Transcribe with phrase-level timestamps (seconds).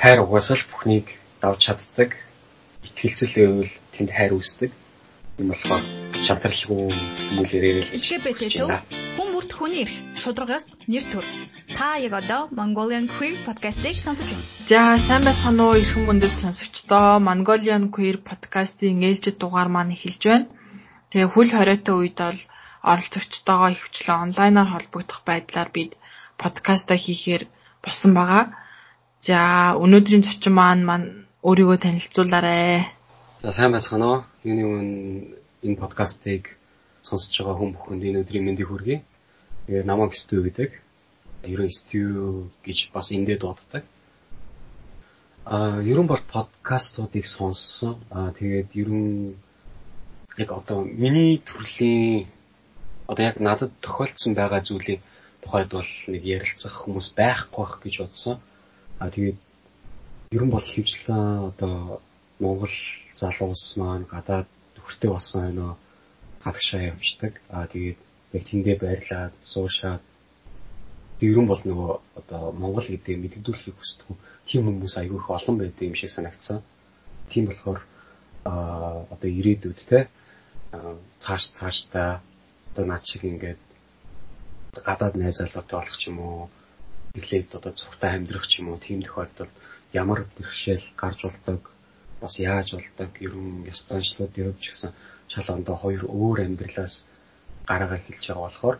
[0.00, 1.06] хайр угаасаа л бүхнийг
[1.44, 2.16] давж чаддаг.
[2.88, 4.72] Итгэлцэл байвал тэнд хайр үүсдэг.
[5.36, 5.84] Энэ болохоор
[6.24, 6.88] шантралгүй
[7.28, 8.40] хүмүүлээрээ л LGBT
[9.16, 11.26] хүн бүрт хүний эрх шударгаас нэр төр.
[11.76, 14.48] Та яг одоо Mongolian Queer podcast-ийг сонсож байна.
[14.72, 17.20] За сайн байцгаана уу эрхэм хүндэт сонсогчдоо.
[17.28, 20.48] Mongolian Queer podcast-ийн ээлжид дугаар маань эхэлж байна.
[21.12, 22.40] Тэгээ хүл хориотой үед бол
[22.88, 25.92] оролцогчтойгоо хөвчлэн онлайнаар холбогдох байдлаар бид
[26.40, 27.44] подкаста хийхээр
[27.84, 28.44] болсон байгаа.
[29.20, 31.08] За өнөөдрийн зочин маань маань
[31.44, 32.88] өөрийгөө танилцуулаарай.
[33.44, 34.20] За сайн байцгаана уу.
[34.48, 36.56] Юуны өмнө энэ подкастыг
[37.04, 39.04] сонсож байгаа хүн бүхэнд энэ өдрийн мэндийг хүргэе.
[39.68, 40.70] Тэгээ намайг Стю гэдэг.
[41.52, 43.84] Ерөн Стю гэж бас эндээ дууддаг.
[45.44, 48.00] Аа ерөн бол подкастуудыг сонссон.
[48.08, 49.36] Аа тэгээд ерөн
[50.40, 52.24] яг одоо миний төрлийн
[53.04, 55.04] одоо яг надад тохиолдсон байгаа зүйлийг
[55.44, 58.40] тухайд бол нэг ярилцах хүмүүс байхгүй байх гэж бодсон.
[59.02, 59.38] А тэгээд
[60.36, 61.76] ер нь бол хөвчлэн одоо
[62.42, 62.76] Монгол
[63.20, 65.66] залуус маань гадаад нөхөртэй болсон байна
[66.44, 67.32] гадагшаа явждаг.
[67.48, 67.98] А тэгээд
[68.36, 70.02] яг тэндээ байрлаад суушаад
[71.20, 74.08] ер нь бол нөгөө одоо Монгол гэдэг мэддүүлэхийг хүсдэг.
[74.48, 76.58] Тийм хүмүүс айгүй их олон байдаг юм шиг санагдсан.
[77.30, 77.80] Тийм болохоор
[78.44, 78.52] а
[79.14, 79.98] одоо ирээдүйд те
[81.22, 82.20] цааш цаашдаа
[82.72, 83.60] одоо над шиг ингээд
[84.86, 86.48] гадаад найз залуутай болох ч юм уу
[87.18, 89.54] эхлээд одоо цогтой амьдрах ч юм уу тийм тохиолдолд
[89.92, 91.62] ямар бэрхшээл гарч болдог
[92.20, 94.92] бас яаж болдог ерөн ёс заншлууд явж гисэн
[95.32, 96.94] шал ондоо хоёр өөр амьдралаас
[97.68, 98.76] гараагаа эхэлж байгаа болохоор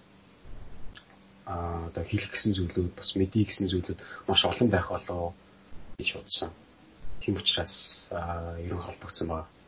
[1.51, 1.55] а
[1.89, 5.35] одоо хэлэх гэсэн зүйлүүд бас мэдээ гэсэн зүйлүүд маш олон байх болоо
[5.99, 6.51] гэж бодсон.
[7.21, 7.75] Тийм учраас
[8.67, 9.47] ерөн холбогдсон байна.
[9.47, 9.61] Аа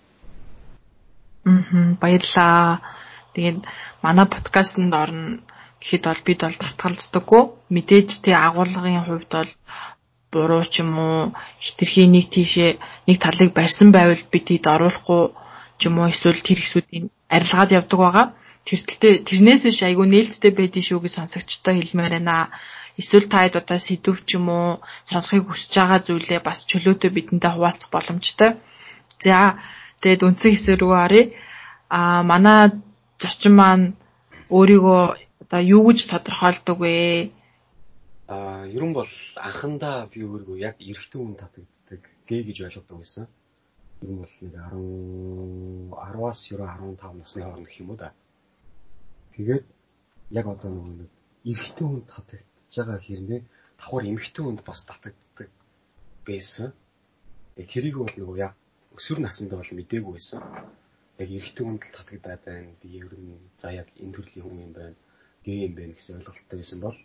[1.44, 2.80] баярлаа.
[3.34, 3.66] Тэгээд
[4.02, 5.42] манай подкастт орно
[5.82, 7.42] гэхэд бол бид бол татгалздаггүй.
[7.74, 9.50] Мэдээж тий агуулгын хувьд бол
[10.32, 15.22] буруу ч юм уу хитрхи нэг тийшээ нэг талыг барьсан байвал бид тэд оруулахгүй
[15.78, 18.26] ч юм уу эсвэл тэр хэсүүдийн арилгаад явдаг байгаа.
[18.62, 22.54] Тэртэлтэй тэрнээс биш айгүй нээлттэй байдгийн шүү гэж сонсогчтой хэлмээр байна.
[23.00, 24.78] Эсвэл та хэд удаа сэдв ч юм уу
[25.10, 28.50] сонсохыг хүсэж байгаа зүйлээ бас чөлөөтэй бидэнтэй хуваалцах боломжтой.
[29.18, 29.58] За
[30.00, 31.24] тэгээд үндсэн хэсэг рүү оръё.
[31.90, 32.70] А манай
[33.18, 33.86] зочин маань
[34.56, 35.02] өөрийгөө
[35.52, 37.28] одоо юу гэж тодорхойлдог вэ?
[38.32, 43.28] Аа, ер нь бол анхандаа би өөрийгөө яг эрэгтэй хүн татагддаг гээ гэж ойлгодог байсан.
[44.00, 44.54] Ер нь бол нэг
[45.92, 48.16] 10 10-аас ерөө 15 насны хооронд гэх юм уу да.
[49.36, 49.64] Тэгээд
[50.40, 51.10] яг одоо нөгөө нэг
[51.44, 53.40] эрэгтэй хүн татагдж байгаа хэрнээ
[53.76, 55.48] давхар эмэгтэй хүнд бас татагддаг
[56.24, 56.72] байсан.
[57.60, 58.56] Тэгээд тэрийг бол нөгөө яг
[58.96, 60.40] өсвөр наснд бол мдээгүй байсан.
[61.20, 62.72] Яг эрэгтэй хүнд татагдаад байна.
[62.80, 64.96] Би ер нь за яг энэ төрлийн хүн юм байна
[65.44, 66.98] гээ юм байна гэсэн ойлголттой байсан бол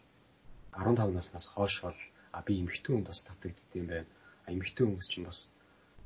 [0.77, 1.99] 15 наснаас хойш бол
[2.37, 4.09] а би эмэгтэй хүнд бас татагдд юм байна.
[4.45, 5.39] А эмэгтэй хүмүүс чинь бас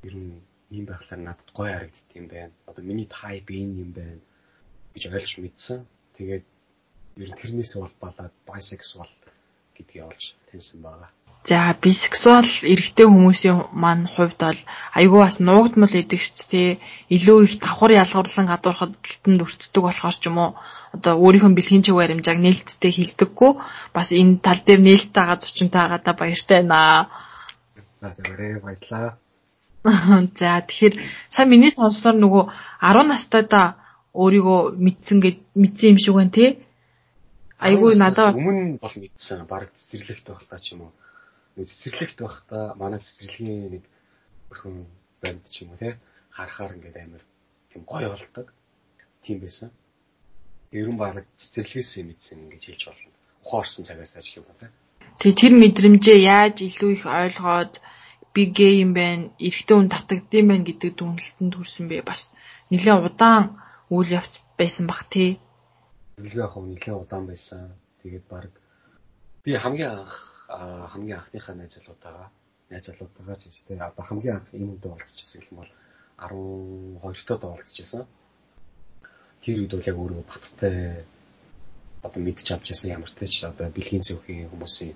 [0.06, 0.40] ер нь
[0.76, 2.52] ийм байхлаар надад гоё харагдд юм байна.
[2.68, 4.20] Одоо миний type энэ юм байна
[4.94, 5.78] гэж ойлгож мэдсэн.
[6.16, 6.44] Тэгээд
[7.22, 9.10] ер нь тэрнээс бол балаад bisexual
[9.76, 11.10] гэдгийг олж таньсан байгаа.
[11.42, 14.60] За бисексуал эрэгтэй хүмүүсийн маань хувьд бол
[14.94, 16.78] айгүй бас нуугдмал идэгч тий
[17.10, 20.50] илүү их давхар ялгуурлан гадуурхад талтанд өртдөг болохоор ч юм уу
[20.94, 23.52] одоо өөрийнхөө бэлгийн чиг баримжааг нээлттэй хилдэггүй
[23.90, 27.10] бас энэ тал дээр нээлттэй байгаа зочинтой байгаадаа баяртай байна.
[27.98, 29.18] За зөвөрөө баярлаа.
[30.38, 30.94] За тэгэхээр
[31.26, 32.44] сая миний сонсноор нөгөө
[32.86, 33.66] 10 настайдаа
[34.14, 36.50] өөрийгөө мэдсэн гэд мэдсэн юм шиг байна тий.
[37.58, 40.92] Айгүй надад өмнө бол мэдсэн баг цэцэрлэгт байхдаа ч юм уу
[41.56, 43.84] цэцэрлэгт байхдаа манай цэцэрлэгийн нэг
[44.50, 44.76] өрхөн
[45.20, 46.00] банд ч юм уу те
[46.32, 47.22] харахаар ингээд амар
[47.70, 48.46] тийм гоё болдог.
[49.22, 49.70] Тийм байсан.
[50.72, 53.12] Ерөн баг цэцэрлэгээс мэдсэн ингэж хэлж болно.
[53.44, 54.72] Ухаарсан цагаас ажил юм байна.
[55.20, 57.72] Тэгээ тэр мэдрэмжээ яаж илүү их ойлгоод
[58.32, 62.32] би гей юм байна, эрэгтэй хүн татагдсан байна гэдэг дүгнэлтэнд хүрсэн бэ бас
[62.72, 63.60] нэлээд удаан
[63.92, 65.36] үйл явц байсан бах тий.
[66.16, 67.76] Нэлээд яг нэлээд удаан байсан.
[68.00, 68.48] Тэгээд баг
[69.44, 70.31] би хамгийн анх
[70.92, 72.28] хамгийн анхныхаа найз залуудаагаа
[72.70, 75.72] найз залуудаагаа ч гэжтэй одоо хамгийн анх энэ үедээ уулзчихсан гэх юм бол
[76.18, 78.02] 12 тоо уулзчихсан.
[79.42, 80.76] Тэр үед бол яг өөрөө баттай
[82.06, 84.94] одоо мэдчих авч ясан ямар ч тач одоо бэлгийн зөвхийн хүмүүсийн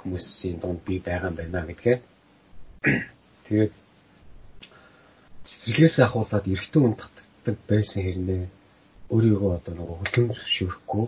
[0.00, 1.96] хүмүүсийн дунд би байгаа юм байна гэдгээ.
[3.46, 3.72] Тэгээд
[5.48, 8.42] цэцэрлэгээс ахуулаад эрэгтэй хүн татдаг байсан хэрнээ
[9.14, 11.04] өөрийгөө одоо нөгөө хөлөм зөвшөөрөхгүй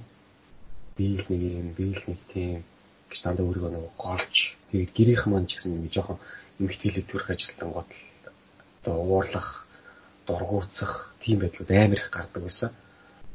[0.97, 2.61] биел нэг юм биел нэг тийм
[3.11, 4.37] гэж дандаа өөрийгөө нэг голж
[4.70, 6.19] тэгээд гэрийнхэн маань ч гэсэн нэг жоохон
[6.61, 7.88] эмгтгэлээ төрөх ажилтан гол
[8.82, 9.67] одоо уурлах
[10.26, 12.70] дургуутсах тийм байдлууд амар их гардаг байсан.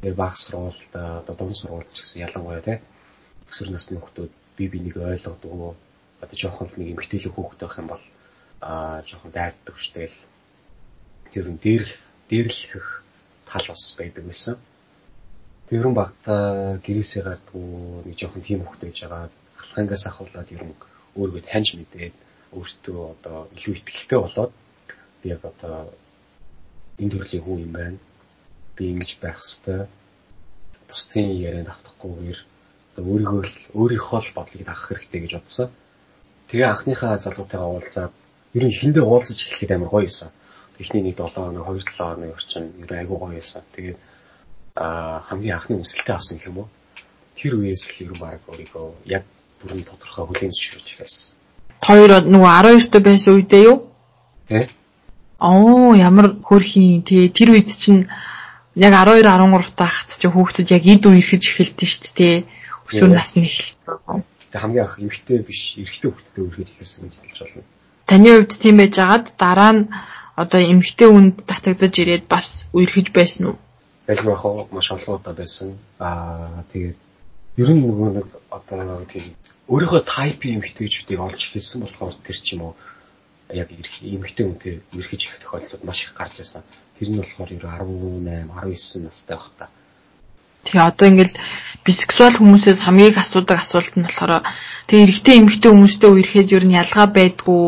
[0.02, 2.82] Тэгээд баг сургуульд одоо дунд сургууль ч гэсэн ялангуяа те
[3.50, 5.76] өсвөр насны хүмүүс би бинийг ойлгодог
[6.24, 8.06] одоо жоохон нэг эмгтээлэг хүүхэд байх юм бол
[8.62, 10.16] аа жоохон дайрдаг штэл
[11.32, 12.88] тэр нь дээрлэх дээрлэх
[13.50, 14.56] тал бас байдаг байсан.
[15.70, 16.34] Тэрэн багта
[16.86, 19.00] гэрээсээ гардгуу нэг жоохон тийм хүүхэд байж
[19.62, 20.76] байгаа халахангаас ахуулаад ер нь
[21.20, 22.16] өөргөө таньж мэдээд
[22.58, 24.52] өөртөө одоо илүү ихтэй болоод
[25.22, 25.94] би яг одоо
[27.00, 27.98] энэ төрлийн хүн юм байна.
[28.76, 29.88] Би ингэж байх хэвээр
[30.90, 32.40] бусдын ярианд автахгүйгээр
[33.00, 35.70] өөрийгөө л өөрийнхөө л бодлыг авах хэрэгтэй гэж бодсон.
[36.50, 38.14] Тэгээ анхныхаа залуутайгаа уулзаад
[38.58, 40.30] ер нь эхэндээ уулзаж эхлэхэд амар гоё байсан.
[40.82, 43.64] Эхний нэг 7 хоног 2 7 хоног орчим ер айгүй гоё байсан.
[43.76, 44.00] Тэгээд
[44.76, 46.68] аа хамгийн анхны үсэлтээ авсан юм уу?
[47.38, 49.24] Тэр үеэс л ер нь баг өөрийгөө яг
[49.62, 51.36] бүрэн тодорхой хүлээн зөвшөөрч эхэлсэн.
[51.82, 53.78] Хоёр нөгөө 12 дэх байсан үедээ юу?
[54.50, 54.70] Тэ?
[55.42, 58.06] Оо ямар хөрхийн тий тэр үед чинь
[58.76, 62.38] яг 12 13 таахт чи хүүхдүүд яг эд үе ирэхэж эхэлдэж шүү дээ.
[62.86, 64.22] Өсвөр насны эхэлсэн.
[64.52, 67.70] Тэг хамгийн анх эмэгтэй биш эрэгтэй хүүхдтэй үргэлж эхэлсэн гэж хэлж байна.
[68.06, 69.84] Таны хувьд тийм байж байгаад дараа нь
[70.36, 73.58] одоо эмэгтэй үнд татагдаж ирээд бас үерхэж байсан уу?
[74.08, 74.24] Яг
[74.72, 75.80] маш олон удаа байсан.
[76.00, 77.00] Аа тэгээд
[77.58, 79.36] ер нь нөгөө нэг одоо тийм
[79.72, 82.74] өөрийнхөө тайпын эмэгтэйчүүдийг олж хэлсэн болохоор тэр ч юм уу
[83.56, 86.64] яг эмэгтэй хүнтэй эрхэж их тохиолдлууд маш их гарч ирсэн.
[87.00, 89.72] Тэр нь болохоор ер 18, 19 настай байх та.
[90.68, 91.36] Тэгээ одоо ингээл
[91.88, 94.44] бисексуал хүмүүсээс хамгийн их асуудаг асуулт нь болохоор
[94.88, 97.64] тэгээ эрэгтэй эмэгтэй хүмүүстэй үерхэд ер нь ялгаа байдгүй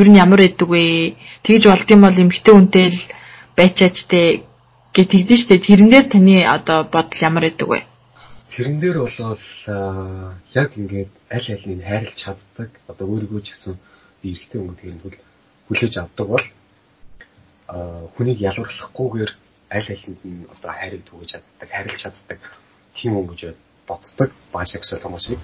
[0.00, 1.14] ер нь ямар байдаг вэ?
[1.44, 3.00] Тэгж болд юм бол эмэгтэй хүнтэй л
[3.56, 4.42] байчаач те
[4.96, 7.78] гэж тэгдэж штэ тэрэн дээр таны одоо бодол ямар байдаг вэ?
[8.50, 9.42] Тэрэн дээр болвол
[10.54, 13.74] яг ингээд аль алийг хайрлаж чаддаг одоо өөрийгөө ч гэсэн
[14.22, 15.02] эрэгтэй хүн тэр нь
[15.66, 16.46] хүлээж авдаг бол
[18.14, 19.32] хүнийг ялварлахгүйгээр
[19.76, 22.40] аль алинд нь одоо хайрыг түгэж чаддаг, харилж чаддаг
[22.94, 23.40] тийм хүн гэж
[23.88, 25.40] боддог бисексуал хүмүүсийг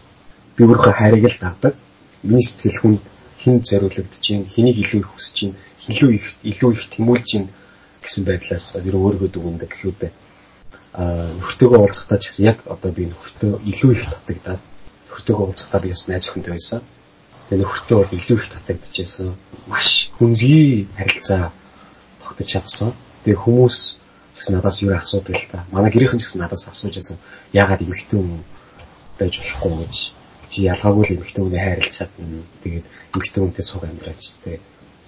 [0.56, 1.75] би өөрөө хайрыг л давдаг.
[2.22, 2.94] Миний сэтгэл хүн
[3.40, 5.55] хин зориулагдж чинь, хэнийг илүү их хүсэж чинь,
[5.90, 7.48] илүү их илүү их тэмүүлж чинь
[7.98, 10.10] гэсэн байдлаас ер өөрийгөө дүгнэдэг гэхүүд бай.
[10.14, 10.31] Аа
[10.96, 14.60] нөхөртөөгөө уулзахдаа ч гэсэн яг одоо би нөхөртөө илүү их татагдаад
[15.08, 16.80] нөхөртөөгөө уулзахдаа би бас найз охинтой байсан
[17.52, 19.36] Тэгээ нөхөртөө бол илүү их татагдчихсан.
[19.68, 21.52] Маш хүнзгий харилцаа
[22.24, 22.96] тогтож чадсан.
[23.28, 23.76] Тэгээ хүмүүс
[24.32, 25.68] гэсэн надаас юу асуудаг л та.
[25.68, 27.20] Манай гэрийнхэн ч гэсэн надаас асууж байсан.
[27.52, 28.40] Яагаад эмэгтэй хүн
[29.20, 29.96] байж болохгүй гэж.
[30.48, 32.40] Чи ялгаагүй л эмэгтэй хүнээ хайрлаж чадна.
[32.64, 32.86] Тэгээд
[33.20, 34.60] эмэгтэй хүнтэй цуг амьдраач тэгээ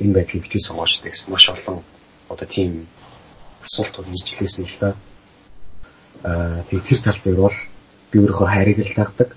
[0.04, 1.80] энэ байдлыг битгий сонгооч гэсэн маш олон
[2.28, 2.84] одоо тийм
[3.64, 4.88] асуултууд иржлээсэн л та.
[6.24, 7.58] Аа тэгээ тэр тал дээр бол
[8.10, 9.30] би өөрийнхөө хайрыг л тагдаг.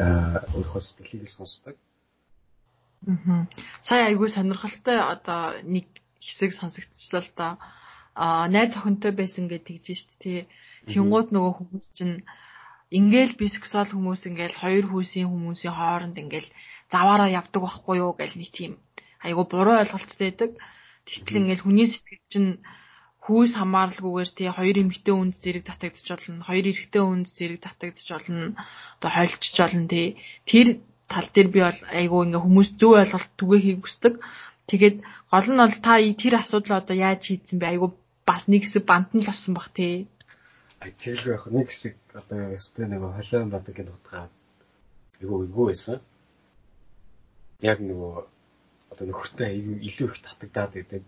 [0.00, 1.76] Аа өөрийнхөө сэтгэлийг л сонсдог
[3.08, 3.48] Аа.
[3.80, 5.86] Сая айгүй сонирхолтой одоо нэг
[6.20, 7.48] хэсэг сонсогдчихлаа л да.
[8.12, 10.38] Аа найз охинтой байсан гэж тэгж штт тий.
[10.84, 12.16] Тэнгууд нөгөө хүмүүс чинь
[12.98, 16.50] ингээл бисексуал хүмүүс ингээл хоёр хүүсийн хүмүүсийн хооронд ингээл
[16.92, 18.72] заваараа явдаг байхгүй юу гэл нэг тийм
[19.24, 20.50] айгу буруу ойлголттой байдаг.
[21.08, 22.50] Тэгтэл ингээл хүний сэтгэл чинь
[23.20, 26.46] хүүс хамааралгүйгээр тий хоёр эмэгтэй үнд зэрэг татагдчих болно.
[26.48, 28.56] Хоёр эрэгтэй үнд зэрэг татагдчих болно.
[28.96, 30.08] Одоо хойлчч болно тий.
[30.48, 30.68] Тэр
[31.04, 34.14] тал дээр би бол айгүй ингээ хүмүүс зөв ойлголт түгээхийг хүсдэг.
[34.70, 34.96] Тэгээд
[35.28, 37.66] гол нь бол та тэр асуудал одоо яаж хийдсэн бэ?
[37.76, 37.90] Айгүй
[38.24, 40.08] бас нэг хэсэг бантан л авсан бах тий.
[40.80, 44.32] Ай тэргүй яг нэг хэсэг одоо өстэй нэг холион бадаг гэж утгаа.
[45.20, 45.98] Айгүй айгүй байсан.
[47.60, 48.14] Яг нөгөө
[48.94, 49.50] одоо нөхөртэй
[49.88, 51.02] илүү их татагдаад байдаг.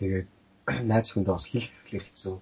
[0.00, 0.28] Тэгээд
[0.90, 2.36] найз хүндээ бас хэлэх гэхлээр хэцүү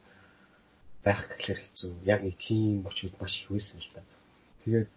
[1.05, 1.93] байх гэхлээр хэцүү.
[2.09, 4.01] Яг нэг тийм очууд маш их байсан л та.
[4.65, 4.89] Тэгээд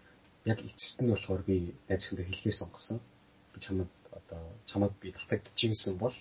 [0.52, 3.00] яг эцэст нь болохоор би найз хүндээ хэлхээ сонгосон.
[3.52, 6.16] Би чамд одоо чамд би татагдчихсэн бол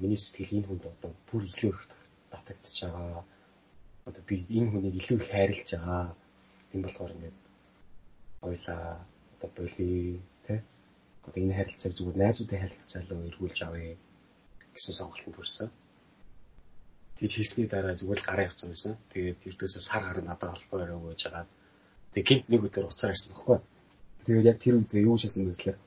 [0.00, 1.80] миний сэтгэл энэ хүнд одоо бүр илүү их
[2.32, 3.24] татагдчих байгаа.
[4.08, 6.16] Одоо би энэ хүнийг илүү их хайрлаж байгаа.
[6.72, 7.38] Тийм болохоор ингээд
[8.48, 9.04] ойлаа
[9.36, 10.64] одоо болий тэ
[11.28, 13.96] одоо энэ харилцааг зүгээр найзуудын харилцаа руу эргүүлж авъя
[14.74, 15.68] гэсэн сонголтод хүрсэн.
[17.20, 18.96] Тэгж хийсний дараа зүгээр л гараа явцсан байсан.
[19.12, 21.48] Тэгээд ердөөсөө сар гараа надад холбоо өрөө гэж хагаад
[22.10, 23.58] Тэгээ гинт нэг өдөр уцаар ирсэн баггүй.
[24.26, 25.78] Тэгээд яг тэр үед юу хийсэн бэ гэхээр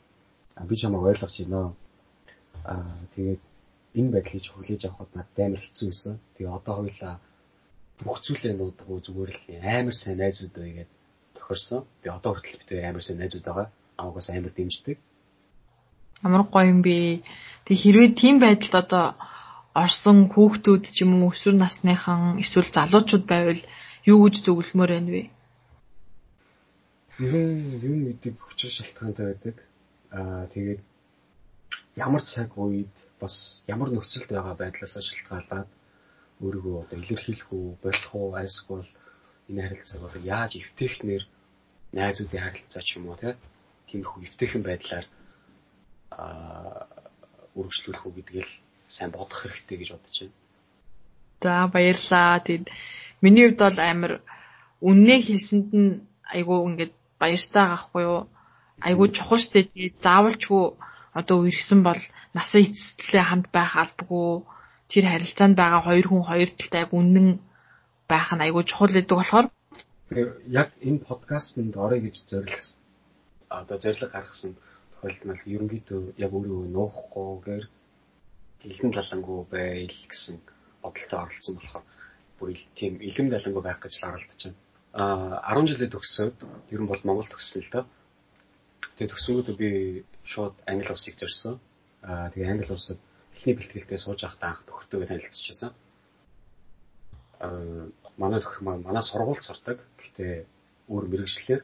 [0.63, 1.75] би чамайг ойлгож байна.
[2.63, 3.41] Аа тэгээд
[3.99, 6.13] энэ байдлыг хүлээж авахд надад амар хэцүү байсан.
[6.39, 7.13] Тэгээ одоо хоёлаа
[7.99, 10.91] бүх зүйлээ нуудаггүй зүгээр л амар сайн найзууд байгээд
[11.35, 11.83] тохирсон.
[11.99, 13.67] Тэгээ одоо хүртэл бид амар сайн найзууд байгаа.
[13.99, 14.97] Амгаас амар дэмждэг.
[16.23, 17.19] Амар гоё юм би.
[17.67, 19.05] Тэг хэрвээ тийм байдалд одоо
[19.81, 23.61] орсон хүүхдүүд ч юм уу өсвөр насныхан эсвэл залуучууд байвал
[24.11, 25.23] юу гэж зөвлөмөр байна вэ?
[27.25, 29.55] ерөн юм мэддэг хүчин шалтгаантай байдаг.
[30.17, 30.81] Аа тэгээд
[32.05, 35.69] ямар цаг үед бас ямар нөхцөлд байгаа байдлаас шалтгаалаад
[36.43, 38.81] өөрийгөө одоо илэрхийлэх үү, болох уу, альсгүй
[39.49, 41.23] энэ харилцааг одоо яаж эвтэхнэр
[41.97, 43.33] найзуудын харилцаа ч юм уу тий
[43.87, 45.05] тиймэрхүү эвтэйхэн байдлаар
[46.17, 46.89] аа
[47.57, 48.49] үргэлжлүүлэх үү гэдгийг
[48.95, 50.37] сайн бодох хэрэгтэй гэж бодож байна.
[51.43, 52.39] За баярлаа.
[52.45, 52.65] Тэгэд
[53.23, 54.13] миний хувьд бол амар
[54.87, 55.91] үннээ хэлсэнд нь
[56.35, 58.21] айгүй ингээд баяртай гахгүй юу?
[58.87, 59.67] Айгүй чухал штэ.
[59.67, 60.63] Тэгээд заавалчгүй
[61.19, 62.01] одоо үерхсэн бол
[62.37, 64.45] насаа эцэслээ хамт байх албагүй.
[64.91, 67.27] Тэр харилцаанд байгаа хоёр хүн хоёр талтай үнэн
[68.11, 69.47] байх нь айгүй чухал гэдэг болохоор
[70.61, 72.77] яг энэ подкастэнд орё гэж зорилгосон.
[73.59, 74.51] Одоо зорилго гаргасан
[74.93, 77.65] тохиолдол нь ерөнхийдөө яг өөрөө нуухгүйгээр
[78.63, 80.37] илэн далангуу байл гэсэн
[80.83, 81.85] бодолтой оролцсон болохоор
[82.39, 84.59] бүр тийм илэм далангуу байх гэж харагдаж байна.
[84.93, 86.35] Аа 10 жилээ төгсөөд
[86.73, 87.85] ер нь бол Монгол төгссөн л доо.
[88.95, 89.69] Тэгээ төгсөнгөдөө би
[90.31, 91.55] шууд англи улсыг зорьсон.
[92.07, 92.99] Аа тэгээ англи улсад
[93.35, 95.71] эхний бэлтгэлдээ сууж байхдаа анх төгөртөөгөө танилцчихсан.
[97.45, 97.89] Аа
[98.21, 99.77] манай маань манай сургуульд сурдаг.
[99.99, 100.33] Гэхдээ
[100.93, 101.61] өөр мэрэгчлэр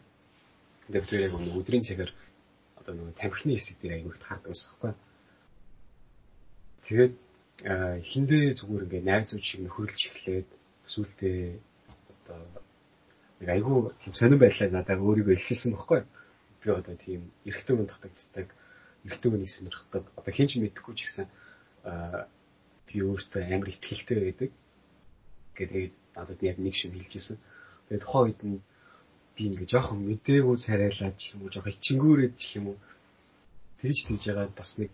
[0.89, 2.11] тэгээд бид яг өдрийн цагаар
[2.79, 4.93] одоо нэг тамхины хэсэг дээр аягүйх таардаг байсан байхгүй.
[6.89, 7.13] Тэгээд
[8.01, 10.49] хиндээ зүгээр ингээ найз зүүн шиг нөхөрлж эхлээд
[10.89, 11.37] сүултээ
[12.09, 12.41] одоо
[13.37, 16.01] нэг айгүй тийм сонирн байдлаа надад өөрийгөө илчилсэн байхгүй.
[16.59, 18.47] Би одоо тийм эрэгтэй хүн татагддаг,
[19.05, 20.03] эрэгтэй хүнийг сонирхдаг.
[20.17, 21.27] Одоо хинч мэдэхгүй ч гэсэн
[22.89, 24.49] би өөртөө амар ихтгэлтэй байдаг.
[25.53, 27.37] Тэгээд надад яг нэг шиг хэлжсэн.
[27.85, 28.57] Тэгээд тухайн үед нь
[29.37, 32.77] би ингээ жоохон мэдээгүй царайлаад ч юм уу жоохон ичингүүрээд ч юм уу
[33.77, 34.91] тэгж тэгж ягаад бас нэг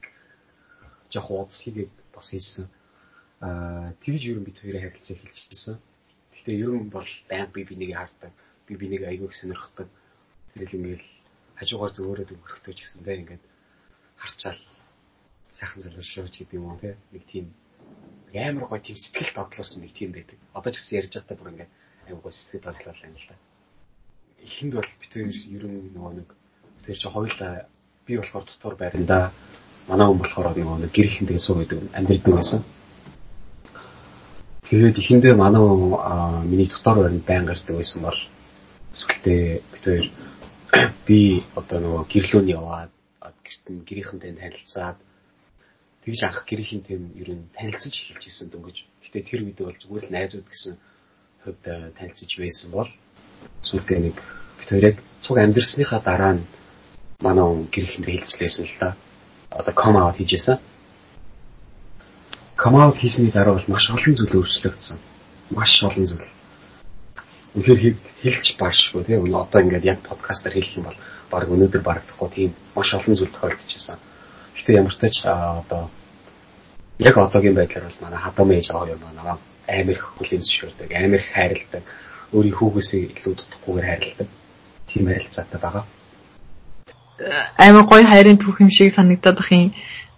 [1.14, 2.66] жоохон удасхийгээд бас хийсэн.
[3.46, 5.76] Аа тэгж ер нь бид хоёрын харилцаа эхэлчихсэн.
[6.34, 8.34] Гэхдээ ер нь бол баян би бинийг хардаг.
[8.68, 9.88] Би бинийг аягүй сонирхдаг.
[10.54, 11.08] Тэгэл ингээл
[11.60, 13.44] хажуугаар зөөрөөд өнгөрөхтэй ч гэсэн тэ ингээд
[14.22, 14.62] харчаал
[15.58, 17.46] сайхан залууршууч гэдэг юм уу те нэг тийм
[18.36, 20.40] амар гой тийм сэтгэл доглуулсан нэг тийм байдаг.
[20.58, 21.72] Одоо ч гэсэн ярьж байхдаа бүр ингээд
[22.08, 23.36] аягүй сэтгэл доглуулсан юм л та.
[24.44, 26.30] Эхэнд бол бид хоёр ер нь нөгөө нэг
[26.76, 27.54] бид хоёр чи хоёулаа
[28.06, 29.32] би болохоор дотор байранда
[29.90, 32.62] манай хүн болохоор нөгөө гэр ихэн тэгээ сууг гэдэг амьдэрдэг байсан.
[34.66, 38.20] Тэгээд ихэндээ манай хүн миний дотор байранд байн гардаг байсан бол
[38.98, 40.08] сүлдээ бид хоёр
[41.08, 41.20] би
[41.54, 42.92] одоо нөгөө гэрлөөнд яваад
[43.46, 44.98] гэрт нь гэрийнхэнтэй танилцаад
[46.02, 48.78] тэгж анх гэрийнхэнтэй ер нь танилцаж эхэлж исэн дөнгөж.
[49.06, 50.74] Гэтэ тэр үед бол зүгээр л найзууд гэсэн
[51.46, 51.64] хувьд
[51.98, 52.90] танилцаж байсан бол
[53.62, 54.18] сүлдээ нэг
[54.58, 56.44] бид хоёр яг цуг амьдрсныхаа дараа нь
[57.22, 58.90] манай хүн гэрийнхэнтэй хэлжлээсэн л да
[59.50, 60.60] одоо come out хийжсэн.
[62.58, 64.98] Come out хийсний дараа бол маш олон зүйл өөрчлөгдсөн.
[65.52, 66.28] Маш олон зүйл.
[67.56, 71.00] Үнэхээр хэлж баашгүй тийм өнөө одоо ингээд яг подкастаар хэлэх юм бол
[71.32, 74.00] баг өнөөдөр барагдахгүй тийм маш олон зүйл тохиолдчихсан.
[74.56, 75.88] Гэтэ ямар ч тач одоо
[77.00, 81.20] яг одоогийн байдлаар бол манай хадам ээж аваа юм намайг амар их хүлээн зөвшөөрдөг, амар
[81.24, 81.84] их хайрладаг,
[82.36, 84.30] өөрийн хүүгээсээ илүү дутахгүйгээр хайрладаг.
[84.88, 85.86] Тийм харилцаатай байгаа
[87.58, 89.74] амар гоё хайрын түүх юм шиг санагдаад бах юм.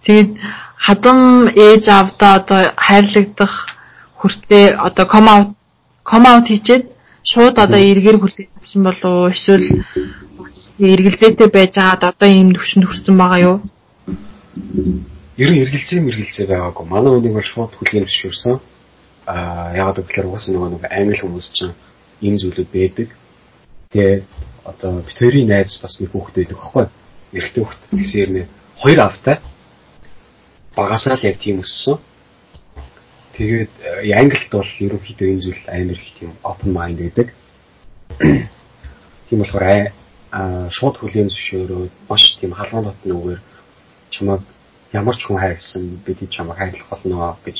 [0.05, 0.31] Тэгээд
[0.77, 3.53] хадам ээж аавдаа одоо хайрлагдах
[4.19, 5.49] хүртээ одоо ком аут
[6.03, 6.83] ком аут хийчээд
[7.23, 9.65] шууд одоо эргээр хүлээж авсан болов эсвэл
[10.79, 13.57] эргэлзээтэй байж байгаад одоо ийм төвшөнд хүрсэн байгаа юу?
[15.37, 16.85] Ер нь эргэлзээ мэргэлзээ байгаагүй.
[16.87, 18.55] Манай үнийг бол шууд хүлээн зөвшөөрсөн.
[19.27, 21.75] Аа ягаад гэвэл угаасаа нөгөө нэг англи хүмүүс чинь
[22.25, 23.07] ийм зүйлүүд байдаг.
[23.93, 24.23] Тэгээд
[24.67, 26.85] одоо хоёрын найз бас нэг хүүхэд байдаг байхгүй
[27.33, 28.43] эрэгтэй хүүхэд гэсэн нэ
[28.81, 29.37] хоёр автай.
[30.75, 31.97] Багасаа л яг тийм өссөн.
[33.33, 33.71] Тэгээд
[34.03, 37.27] э, англид бол ерөнхийдөө энэ зүйл амар их тийм open mind гэдэг
[39.29, 39.93] тийм болохоор
[40.77, 43.41] шууд хүлээн зөвшөөрөөд маш тийм халуун дотны үгээр
[44.11, 44.41] чамайг
[44.91, 47.57] ямар ч хүн хайрлсан бид чамайг хайрлах болно гэж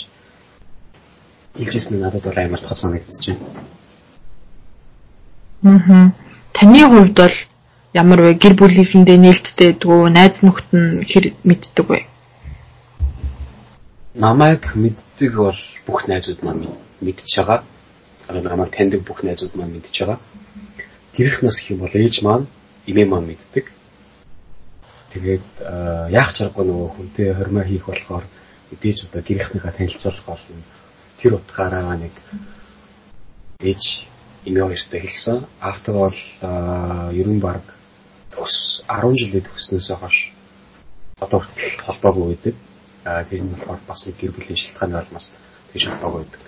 [1.56, 3.40] хэлжсэн нь надад бол амар тод санагдчихэв.
[5.64, 6.27] Аа
[6.58, 7.38] Таны хувьд бол
[7.94, 8.34] ямар вэ?
[8.42, 10.10] Гэр бүлийнхэндээ нээлттэй гэдэг үү?
[10.10, 12.10] Найз нөхд нь хэр мэддэг вэ?
[14.18, 16.74] Намайг мэддэг бол бүх найзууд маань
[17.06, 17.62] мэдж байгаа.
[18.26, 20.18] Одоо намайг таньдаг бүх найзууд маань мэдж байгаа.
[21.14, 22.50] Гэрх нас юм бол ээж маань,
[22.90, 23.70] эмээ маань мэддэг.
[25.14, 25.46] Тэгээд
[26.10, 28.26] яах чаргагүй нөгөө хүнтэй хормоо хийх болохоор
[28.74, 30.66] мэдээж одоо гэрхнийхаа танилцуулах болно.
[31.22, 32.18] Тэр утгаараа нэг
[33.62, 34.10] ээж
[34.48, 35.38] эмээ хоёртой хэлсэн.
[35.62, 36.20] Автор бол
[37.12, 37.64] ерөн баг
[38.32, 40.32] төгс 10 жилийн төгснөөсөө хойш
[41.20, 42.56] одоо хүртэл холбоогүй байдаг.
[43.06, 45.34] Аа нь болохоор бас гэр бүлийн шалтгаан болмоос
[45.74, 46.42] тэгж холбоогүй байдаг.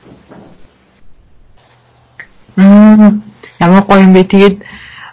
[2.56, 3.24] Мм
[3.60, 4.24] ямар гоё юм бэ.
[4.24, 4.58] Тэгээд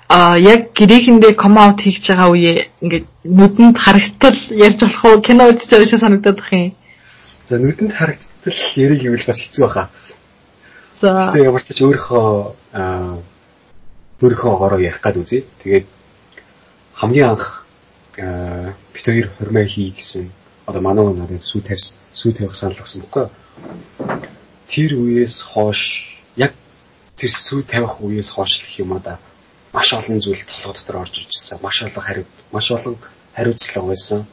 [0.08, 5.50] а яг гэрээхэндээ ком аут хийж байгаа үе ингээд нүдэнд харагдтал ярьж болох уу кино
[5.50, 6.74] үзэж байгаа шиг санагдаад бах юм.
[7.46, 9.90] За нүдэнд харагдтал яриг гэвэл бас хэцүү баха.
[11.00, 11.08] За.
[11.28, 12.26] Гэтэ ямар ч ч өөрийнхөө
[12.76, 15.44] өөрийнхөө гороо ярих гад үзье.
[15.64, 15.86] Тэгээд
[16.94, 17.64] хамгийн анх
[18.18, 20.30] аа бит хоёр хормой хий гэсэн
[20.66, 23.26] одоо манай надад сүү тавьс сүү тавих санал өгсөн бөхгүй.
[24.68, 25.80] Тэр үеэс хойш
[26.36, 26.52] яг
[27.16, 29.18] тэр сүү тавих үеэс хойш гэх юм да
[29.72, 31.58] маш олон зүйл толгой дотор орж ирж байсан.
[31.62, 32.96] Маш олон хариу маш олон
[33.36, 34.26] хариуцлага байсан.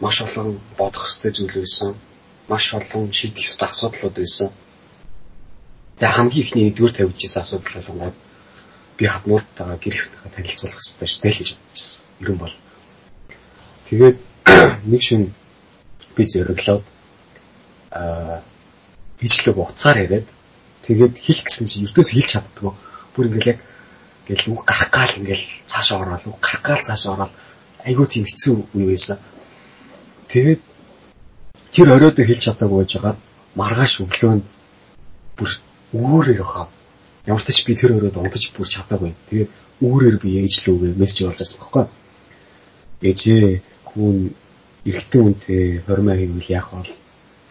[0.00, 1.94] Маш олон бодох ёстой зүйл байсан.
[2.48, 4.48] Маш олон шийдэх ёстой асуудлууд байсан.
[5.98, 8.16] Тэгээ хамгийн ихний нэгдүгээр тавьж ирсэн асуудал болгоод
[8.98, 12.04] би хаднуудтайгаа гэрэлтэйгээ танилцуулах хэрэгтэй шүү дээ л гэж бодчихсон.
[12.22, 12.54] Ерөн бол.
[13.86, 14.18] Тэгээд
[14.90, 15.22] нэг шин
[16.14, 16.84] би зөриглоод
[17.90, 18.42] аа
[19.26, 20.26] ижлэг уцаар яриад
[20.86, 22.72] тэгээд хэл гэсэн чинь ертөөс хэлж чаддгүй.
[23.14, 23.60] Бүр ингээл яг
[24.26, 27.32] ингээл үг гарах гал ингээл цаашаа ороод үг гарах гал цаашаа ороод
[27.82, 29.18] айгүй тийм хэцүү үе байсан.
[30.30, 30.62] Тэгээд
[31.74, 33.16] тэр оройдоо хэлж чадаагүй байж байгаа
[33.58, 34.44] маргааш өглөө нь
[35.36, 35.50] бүр
[35.92, 36.68] үүрээр хаа
[37.28, 39.12] ямар ч би тэр өрөөд унтаж бүр чадаагүй.
[39.28, 39.50] Тэгээд
[39.84, 41.84] үүрээр би ээж лүүгээ мессеж оруулсан байхгүй.
[43.04, 43.46] Ээжээ
[43.92, 44.16] хүн
[44.88, 46.88] эрэгтэй хүнтэй хормоо хийвэл яах вэ?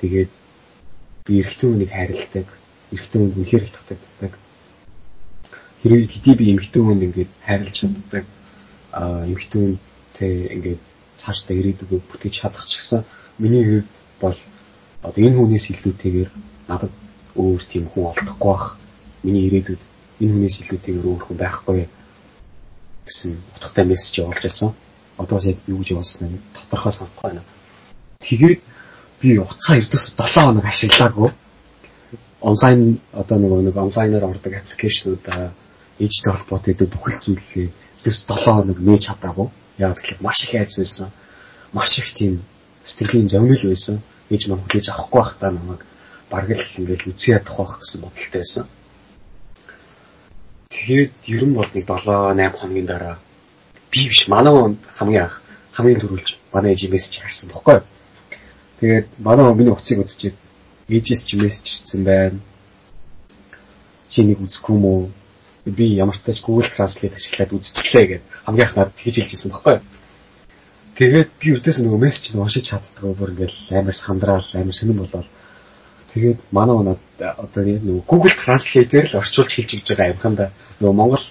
[0.01, 0.31] Тэгээд
[1.25, 2.47] би эрэгтэй хүнийг хайрладаг.
[2.89, 4.33] Эрэгтэй хүнд үнэхээр их татагддаг.
[5.81, 8.25] Хэрэг хэдий би эмэгтэй хүнд ингээд хайрлаж чаддаг.
[8.97, 10.81] Аа эмэгтэй хүнтэй ингээд
[11.21, 13.05] цаашдаа ирээдүгөө бүтэж чадах ч гэсэн
[13.37, 14.39] миний хувьд бол
[15.05, 16.29] одоо энэ хүнээс илүүтэйгээр
[16.65, 16.93] надад
[17.37, 18.65] өөр тийм хүн олдохгүй бах.
[19.23, 19.81] Миний ирээдүйд
[20.21, 21.79] энэ хүнээс илүүтэйгээр өөр хүн байхгүй
[23.05, 24.69] гэсэн утгатай мессеж явуулж байсан
[25.17, 27.43] одоос яг юу гэж явуулснаа тодорхой санахгүй байна.
[28.21, 28.61] Тэгээд
[29.21, 31.29] би уцаа эрдэс 7 хоног ашиглаагүй.
[32.41, 35.25] Онлайн одоо нөгөө нэг онлайнаар ордог аппликейшнүүд
[35.97, 39.47] ээжтэй холбоотой гэдэг бүхэл зүйлээ эрдэс 7 хоног нээж чадаагүй.
[39.81, 41.09] Яг тэгэхээр маш их айц байсан.
[41.73, 42.45] Маш их тийм
[42.85, 44.01] сэтгэлийн зовнил байсан.
[44.29, 45.81] Ээж маань хүлээж авахгүй байхдаа намайг
[46.29, 48.65] бараг л ингээл үзье ядах байх гэсэн бодолтой байсан.
[50.69, 53.15] Тэгээд ер нь бол нэг 7 8 хоногийн дараа
[53.91, 55.41] би биш манай хамгийн анх
[55.75, 57.79] хамгийн түрүүлж манай ээж мессеж харсан бохгүй.
[58.79, 60.35] Тэгээд манай миний утсыг үзчихээд
[60.91, 62.39] ээжээс ч мессеж ирсэн байна.
[64.11, 65.11] Чи нэг үзэхгүй юм уу?
[65.65, 69.77] Би ямар ч тач Google Translate ашиглаад үзчихлээ гэд хамгийн анх надад тэгж хэлжсэн бохгүй.
[70.97, 75.27] Тэгээд би өвдөөс нөгөө мессеж нь уншиж чаддгаа бүр ингээл амар сандраал амар сонирн болоод
[76.11, 80.45] тэгээд манай унаад одоо нөгөө Google Translate-ээр л орчуулж хэлж өгч байгаа амханда
[80.79, 81.25] нөгөө Монгол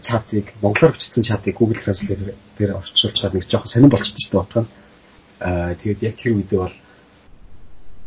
[0.00, 4.40] чатыг монголоор бичсэн чатыг Google Translate дээр орчуулж чад нэг жоохон сонирн болчихсон шүү дээ
[4.40, 4.70] утга нь.
[5.40, 6.76] Аа тэгээд яг тэр үедээ бол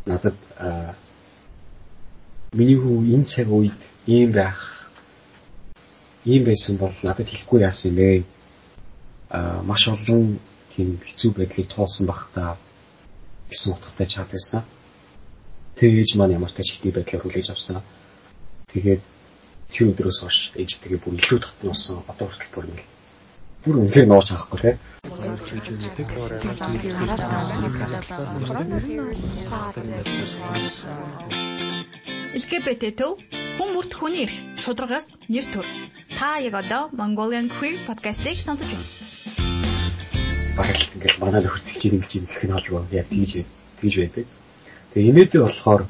[0.06, 0.36] надад
[2.54, 4.90] миний хүү энэ цаг үед ийм байх
[6.26, 8.24] ийм байсан бол надад хэлэхгүй яасан юм бэ?
[9.30, 10.40] Аа маш олон
[10.74, 12.58] тийм хэцүү байдлыг туулсан бах та
[13.50, 14.64] гэсэн утгатай чат байсан.
[15.76, 17.84] Тэгэж маань ямар ч ихний байдлаар хүлээж авсан.
[18.72, 19.02] Тэгээд
[19.72, 22.86] тэр өдрөөс хойш ээжтэйгээ бүр илүү татнуулсан одоо хүртэл бүр ингэ
[23.66, 24.72] бүр үнэхээр нууж авахгүй те.
[32.36, 33.12] LGBT төв
[33.58, 35.68] хүн бүрт хүний эрх шударгаас нэр төр.
[36.20, 38.88] Та яг одоо Mongolian Queer podcast-ийг сонсож байна.
[40.56, 43.44] Бараг л ингээл манай нөхөртөг чинь ингэж юм гэх нь болов яг тийж
[43.80, 44.26] тийж байдаг.
[44.96, 45.84] Тэгээ инээдээ болохоор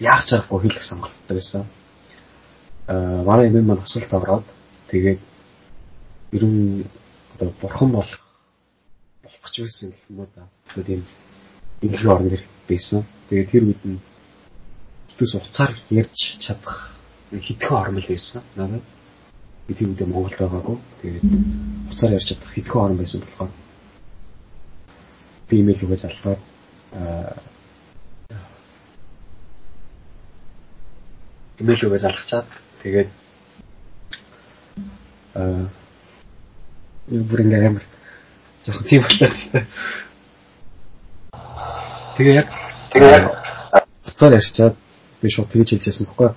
[0.00, 1.68] яах чарахгүй хэлэх сонголттой байсан
[2.90, 4.46] Э, манай эмээ маань асуулт ороод
[4.90, 5.20] тэгээд
[6.34, 6.82] ерөн
[7.34, 8.18] одоо бурхан болох
[9.22, 10.42] болох гэж байсан юм уу да.
[10.70, 11.02] Одоо тийм
[11.82, 13.06] эмнэлгийн орон дээр байсан.
[13.28, 14.02] Тэгээд тэр үед нь
[15.14, 16.98] төс уцаар ярьж чадах
[17.30, 18.42] хитгэн ормол байсан.
[18.58, 18.82] Надад
[19.70, 20.78] би тэр үедээ Монголд байгаагүй.
[21.02, 21.24] Тэгээд
[21.94, 23.52] уцаар ярьж чадах хитгэн орон байсан болохоор
[25.46, 26.42] би имэйл өгөө залгаад
[26.98, 27.38] аа
[31.60, 32.48] имэйл өгөө залгачаад
[32.80, 33.10] Тэгээд
[35.36, 35.68] аа
[37.12, 37.84] юу бүр ингээ амар
[38.64, 39.36] жоохон тийм болоод.
[42.16, 42.48] Тэгээ яг
[42.88, 43.26] тэгээ яг
[44.00, 44.76] буцаар ярьчаад
[45.20, 46.32] би шууд тэгж хэлжсэн баггүй.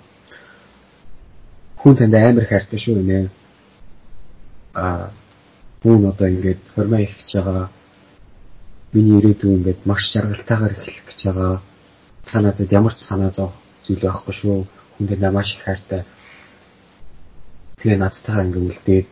[1.80, 3.32] Хүн танд амар хайртай шүү нэ.
[4.76, 5.16] Аа
[5.80, 7.72] хүн одоо ингээд хормоо их гэж байгаа.
[8.92, 11.64] Миний ирээдүйн ингээд маш жаргалтайгаар эхлэх гэж байгаа.
[12.28, 13.56] Та надад ямар ч санаа зовх
[13.88, 14.83] зүйл байхгүй шүү.
[14.98, 16.04] Танд маш их хайртай
[17.84, 19.12] Тэгээ надтайгаа ингээ үлдээд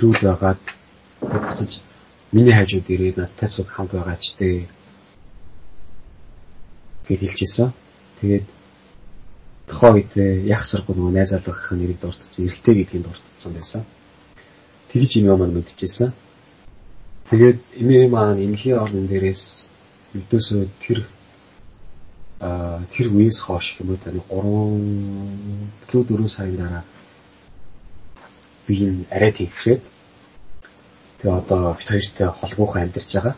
[0.00, 0.60] ирүүл байгаад
[1.20, 1.70] буцаж
[2.32, 4.64] миний хажууд ирээд надтай цуг хамт байгаа ч дээ
[7.04, 7.68] гэж хэлжсэн.
[8.24, 8.46] Тэгээд
[9.68, 10.12] тухайн үед
[10.48, 13.82] яг сургуу нөгөө найз залуугийн нэрийг дурдсан, эрэгтэй гэдгийг дурдсан байсан.
[14.88, 16.16] Тэгж юм маань мэдчихсэн.
[17.28, 19.68] Тэгээд эмээ маань эмнэлгийн орон дээрээс
[20.16, 21.04] өдөөсөө тэр
[22.40, 26.84] а тэр үеэс хойш юм уу таны 3 4 сарын дараа
[28.66, 29.82] би энэ арай тийхрээд
[31.18, 33.34] Тэгээ одоо бит хоёртой холбоохон амьдарч байгаа.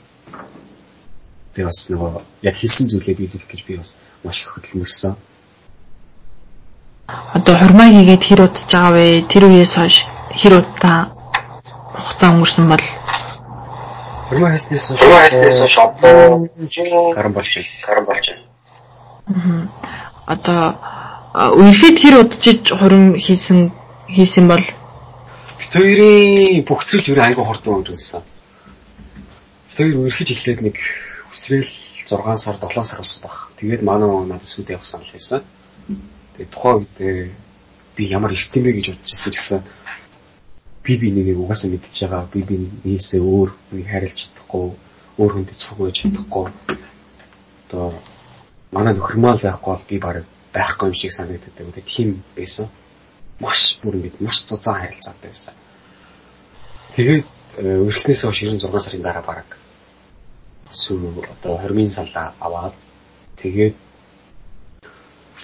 [1.56, 2.12] Тэгээ бас нөгөө
[2.44, 5.16] яг хийсэн зүйлээ биелүүлэх гэж би бас маш их хөдөлмөрсөн.
[7.08, 9.24] Одоо хурмаа хийгээд хэр удаж байгаа вэ?
[9.32, 9.96] Тэр үеэс хойш
[10.28, 11.16] хэр удаа
[11.96, 12.84] хугацаа өнгөрсөн бол
[14.28, 16.52] хурмаа хийснээс хойш хурмаа хийснээс хойш одоо
[17.16, 17.48] гарan болж
[17.80, 18.49] гарan болж байна.
[20.26, 20.62] Одоо
[21.34, 23.70] үерхэд хэр удажиж хурим хийсэн
[24.10, 24.64] хийсэн бол
[25.58, 28.22] бит хоёрын бүх зүйл юу айгүй хурдан өнгөрсөн.
[29.70, 30.76] Бит хоёр үерхэж эхлээд нэг
[31.30, 31.70] өсрэл
[32.10, 33.54] 6 сар 7 сар болсон баг.
[33.58, 35.46] Тэгээд манай надад сүд явах санал хийсэн.
[36.34, 37.30] Тэгээд тухайн үед
[37.94, 39.60] би ямар эрт юм бэ гэж бодож ирсэн гэсэн
[40.82, 42.26] би би нэгийг угаасаа мэдчихэж байгаа.
[42.32, 44.74] Би би нээсээ өөр нэг харилж чадахгүй,
[45.20, 46.46] өөр хүнтэй цуг байж чадахгүй.
[47.70, 47.94] Одоо
[48.72, 51.54] манай нөхөрмөл байхгүй бол би баг байхгүй юм шиг санагддаг.
[51.54, 52.68] Тэгээд тийм байсан.
[53.40, 55.54] Маш бүр ингэж маш цуцаан харилцаатай байсан.
[56.94, 57.24] Тэгээд
[57.58, 59.48] өрхснээс хойш 96 сарын дараа баг
[60.70, 62.74] сүү одоо хормын салаа аваад
[63.36, 63.76] тэгээд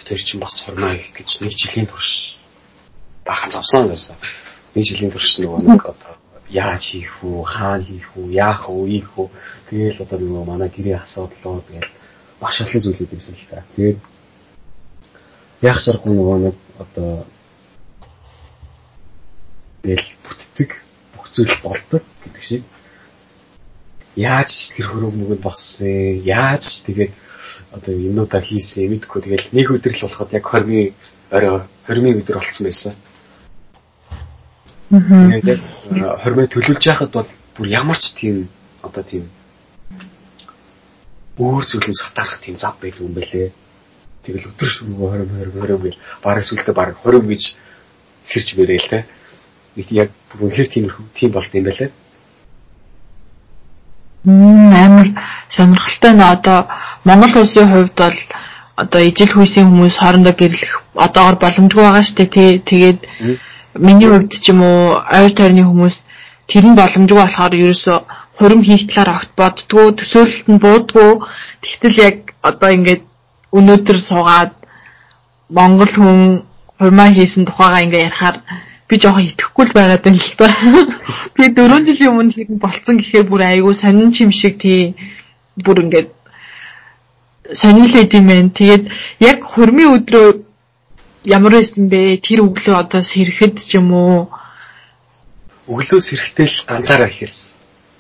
[0.06, 2.38] тэр чинь бас хормоо их гэж нэг жилийн турш
[3.26, 4.16] бахан зовсон байсан.
[4.74, 6.14] Нэг жилийн турш нөгөө нэг одоо
[6.50, 9.28] яаж хийх үү, хаана хийх үү, яах үү, ийх үү.
[9.66, 11.90] Тэгээл одоо нөгөө манай гэрээ асуудлоо тэгэл
[12.40, 13.64] олон зүйлүүд байсан л та.
[13.76, 13.98] Тэгээд
[15.62, 17.24] яах чаргагүй нөгөө нэг одоо
[19.82, 20.70] тэгэл бүтдэг
[21.16, 22.62] бүх зүйл болдог гэдэг шиг
[24.16, 27.12] яаж тэр хөрөг мөгөнд болсон яаж тэгээд
[27.72, 30.92] одоо юмнуудаа хийсэн мэдгүй тэгэл нэг өдөр л болоход яг 20-ны
[31.32, 32.94] орой 20-ны өдөр болсон байсан.
[34.90, 35.60] Тэгээд яг
[36.20, 38.48] 20-ны төлөвлөж яхад бол бүр ямар ч тийм
[38.82, 39.24] одоо тийм
[41.38, 43.52] өөр зүйлээс хатаарах тийм зав байдаг юм бэлээ.
[44.24, 47.42] Тэгэл өдөр шөнөгүй 20 20 20 гэл бараг сүлдө бараг 20 гэж
[48.24, 49.06] сэрч бэрэл те.
[49.76, 51.90] Нэг яг үнэхээр тийм тийм болд юм бэлээ.
[54.24, 55.08] Мм амар
[55.48, 56.58] сонирхолтой нэ одоо
[57.04, 58.18] Монгол улсын хувьд бол
[58.76, 60.72] одоо ижил хүйсийн хүмүүс хоорондоо гэрлэх
[61.06, 62.64] одоогор боломжгүй байгаа шүү дээ.
[62.70, 63.00] Тэгээд
[63.78, 65.96] миний хувьд ч юм уу ойр тойрны хүмүүс
[66.50, 67.94] тэр нь боломжгүй болохоор ерөөсө
[68.36, 71.12] хурим хийх талаар огт боддгоо төсөөлөлт нь буудгүй.
[71.64, 73.02] Тэгтэл яг одоо ингээд
[73.56, 74.52] өнөөдөр суугаад
[75.48, 76.20] Монгол хүн
[76.78, 78.36] хурмаа хийсэн тухайгаа ингээ ярихаар
[78.88, 80.46] би жоохон итгэхгүй л байгаад байна л та.
[81.34, 84.94] Би 4 жилийн өмнө хэрэг болцсон гэхээр бүр айгүй сонин чим шиг тий
[85.56, 86.10] бүр ингээд
[87.56, 88.50] сонилээд юм байна.
[88.52, 88.84] Тэгээд
[89.24, 90.28] яг хурмын өдрөө
[91.24, 92.20] ямар байсан бэ?
[92.20, 94.28] Тэр өглөө одоо сэрэхэд ч юм уу?
[95.66, 97.55] Өглөө сэрэхдээ л ганцаараа ихээс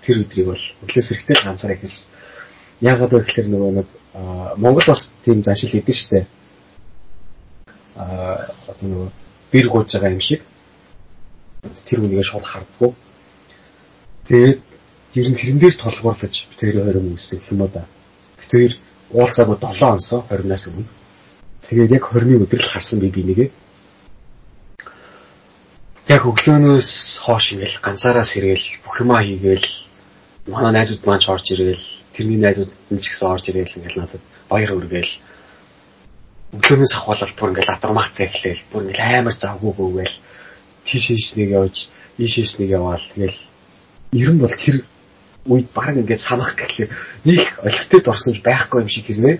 [0.06, 1.98] тэр өдрийг бол өглөө сэрэхдээ л ганцаараа ихээс
[2.80, 3.88] яагаад вэ гэхээр нөгөө нэг
[4.62, 6.26] Монгол бас тийм заншил хэдэн штэ.
[7.96, 9.08] Аа одоо нөгөө
[9.52, 10.40] бэр гууж байгаа юм шиг
[11.84, 12.90] тэр хүнийгээ шууд хардггүй.
[14.28, 14.60] Тэгээд
[15.20, 17.84] ер нь тэрэн дээр толгуурлаж бид хоёрын хорим үүссэн гэх юм уу да.
[18.38, 18.72] Бид хоёр
[19.10, 20.88] уулзаагүй 7 онсоо хоримнаас өмнө.
[21.66, 23.50] Тэгээд яг хормын өдөр л харсан би бинийгээ.
[26.14, 26.90] Яг өглөөнөөс
[27.24, 29.66] хоош ингээл ганцаараа сэргээл бүх юмаа хийгээл
[30.46, 34.22] манай найзууд маань ч орж ирээл тэрний найзууд нь ч гэсэн орж ирээл ингээл надад
[34.48, 35.14] баяр хүргээл.
[36.54, 40.16] Өглөөнөөс ахвалал бүр ингээл атармагтай эхлээл бүр ингээл амар завгүйгүйгээл
[40.86, 41.76] тийшээш нэг явж
[42.22, 43.02] ийшээш нэг яваал.
[43.14, 43.38] Тэгэл
[44.22, 44.86] ер нь бол тэр
[45.50, 46.90] үед баг ингээд санах гэхлээр
[47.26, 49.36] нэг олигтойд орсон байхгүй юм шиг хэрнээ.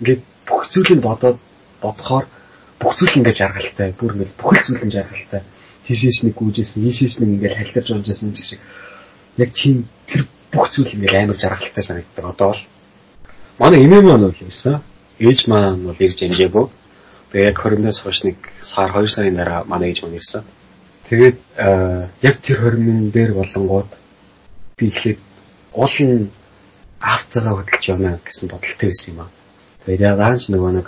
[0.00, 1.40] Ингээд бүх зүйл нь бодоод
[1.80, 2.28] бодохоор
[2.80, 3.96] бүх зүйл ингээд жаргалтай.
[3.96, 5.40] Бүр ингээд бүхэл зүйл нь жаргалтай.
[5.88, 8.60] Тийшээш нэг гүйжсэн ийшээш нэг ингээд хальтарч унжсэн гэх шиг.
[9.40, 12.62] Яг тийм тэр бүх зүйл ингээд амар жаргалтай санагддаг одоо бол
[13.58, 14.82] манай эмээ маань бол юмсан
[15.18, 16.66] ээж маань бол ирж амжаагүй
[17.30, 20.44] тэгээ яг 20-наас хойш нэг сар 2 сарын дараа манай ээж маань ирсэн
[21.10, 21.38] Тэгээд
[22.22, 23.90] яг тэр хормын дээр болонгууд
[24.78, 25.18] би ихлээр
[25.74, 26.30] уул нь
[27.02, 29.30] автогаа хөдөлж явна гэсэн бодолтой байсан юм аа.
[29.82, 30.86] Тэгээд яг аач нөгөө нэг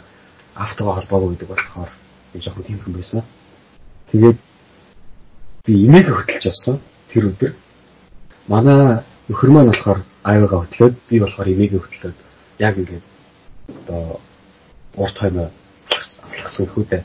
[0.54, 1.90] автогаа холбоогүй гэдэг болохоор
[2.30, 3.26] би жоохон тийм хүн байсан.
[4.14, 4.38] Тэгээд
[5.66, 6.78] би имийг хөдөлж явсан
[7.10, 7.52] тэр өдөр.
[8.46, 12.18] Манай нөхөр маань болохоор аавыгаа хөтлөөд би болохоор имийг хөтлөөд
[12.66, 13.04] яг ингээд
[13.80, 14.20] одоо
[15.02, 15.44] урт хойно
[16.26, 17.02] алхацсан хүүдээ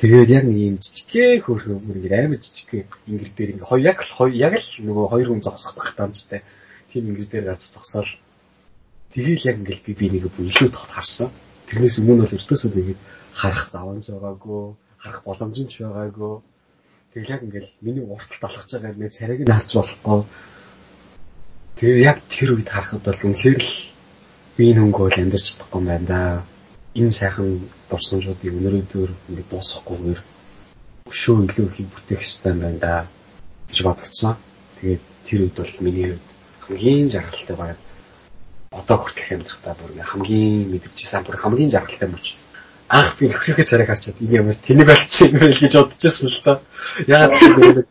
[0.00, 4.00] Тэгээд яг нэг юм жижигхэн хөөрхөн бүр ингэ амар жижиг ингэр дээр ингэ хоёр яг
[4.00, 6.40] л яг л нөгөө хоёр хүн зогсох байх таамжтай.
[6.88, 8.08] Тийм ингэр дээр гац зогсоол.
[9.12, 11.28] Тэгээл яг ингээл би би нэг бүр илүү тот харсан.
[11.68, 13.00] Тэрнээс өмнө бол өртөөсөө тэгээд
[13.36, 14.62] харах заванж байгаагүй,
[15.04, 16.32] харах боломж нь ч байгаагүй.
[17.10, 20.20] Тэгэл яг ингээл миний урталт алхаж байгаа нэг царайг нь харж болохгүй.
[21.74, 23.72] Тэгээ яг тэр үед харахад бол үнэхээр л
[24.54, 26.20] би энэ хөнгөө амьдарч чадахгүй юм байна да
[26.94, 27.48] энэ сайхан
[27.90, 30.20] дурсамжуудыг өнөөдөр ингэ дуусгахгүйгээр
[31.10, 32.92] өшөө илүү их бүтээх хэрэгтэй юм байна да
[33.66, 34.34] гэж бодгдсон.
[34.78, 36.28] Тэгээд тэр үед бол миний хувьд
[36.62, 37.78] хамгийн жаргалтай баг
[38.70, 42.26] одоо хүртэл амьдрахтаа бүр хамгийн мэдэрчсэн бүр хамгийн жаргалтай мөч.
[42.90, 46.58] Анх би нөхрийнхээ царайг харчаад энэ ямар тэнэг болчихсон юм бэ гэж бодчихсон л доо.
[47.06, 47.86] Яагаад гэвэл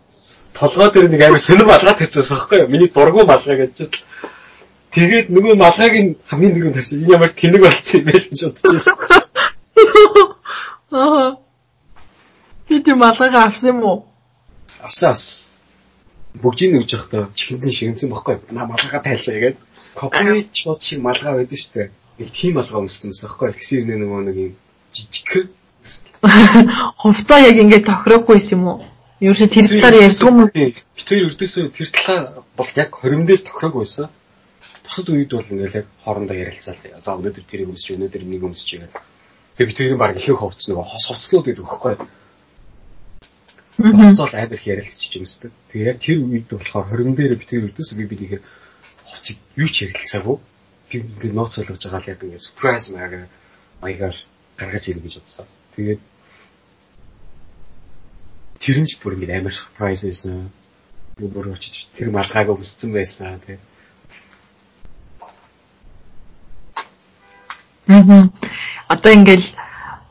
[0.51, 2.67] толгой дээр нэг амар сонир малгай тавьчихсан байхгүй юу?
[2.67, 3.95] Миний дургу малгай гэж
[4.89, 8.95] Тэгээд нөгөө малгайг нь хамгийн түрүүнд харж энэ ямар тэнэг болсон юм бэ гэж бодчихсон.
[10.91, 11.37] Аа.
[12.67, 13.97] Би тэр малгайгаа авсан юм уу?
[14.81, 15.61] Авсан авсан.
[16.41, 18.41] Бүгжийн нүж явахдаа чихэндэн шигэнсэн баггүй.
[18.49, 19.65] Наа малгайгаа тайлж байгаа гэдэг.
[19.93, 21.89] Копи чууд шиг малгай байдаг шүү дээ.
[22.17, 23.53] Нэг тийм малгай өмссөн юм баггүй.
[23.53, 24.53] Тэгсэр нөгөө нэг юм
[24.99, 25.51] жижиг.
[26.99, 28.79] Хувцаа яг ингээд тохироогүй юм уу?
[29.19, 30.51] Юу ч тэр талаар ярьдгүй юм уу?
[30.51, 34.07] Би тэр өрдөөсөө тэр талаар бол яг хорим дээр тохироогүй байсан.
[34.83, 36.79] Бусад үед бол ингээл яг хоорондоо ярилцаал.
[37.03, 38.95] За өнөөдөр тэрийг өмсч өнөөдөр энийг өмсч игээл.
[39.59, 41.95] Тэгээ би тэрийг баг ихэнх хувцс нөгөө хос хувцснууд гэдэг өгөхгүй.
[43.79, 45.51] Хувцал амар их ярилцчих юмсдаг.
[45.71, 48.39] Тэгээ яг тэр үед болохоор хорин дээр би тэр өрдөөс би бинийг
[49.03, 50.37] хувцыг юу ч ярилцаагүй.
[50.89, 53.27] Би ингээд нууц болгож байгаа л яг ингээд surprise маягаар
[53.83, 54.15] маягаар
[54.59, 55.47] гаргаж ирэх гэж бодсон.
[55.75, 56.01] Тэгээд
[58.59, 60.51] тэр нь ч бүр ингээд амар surprise байсан.
[61.15, 63.39] Бүр очиж тэр малгайг өмссөн байсан.
[63.39, 63.63] Тэгээд
[67.89, 68.29] Аа.
[68.87, 69.47] Одоо ингээл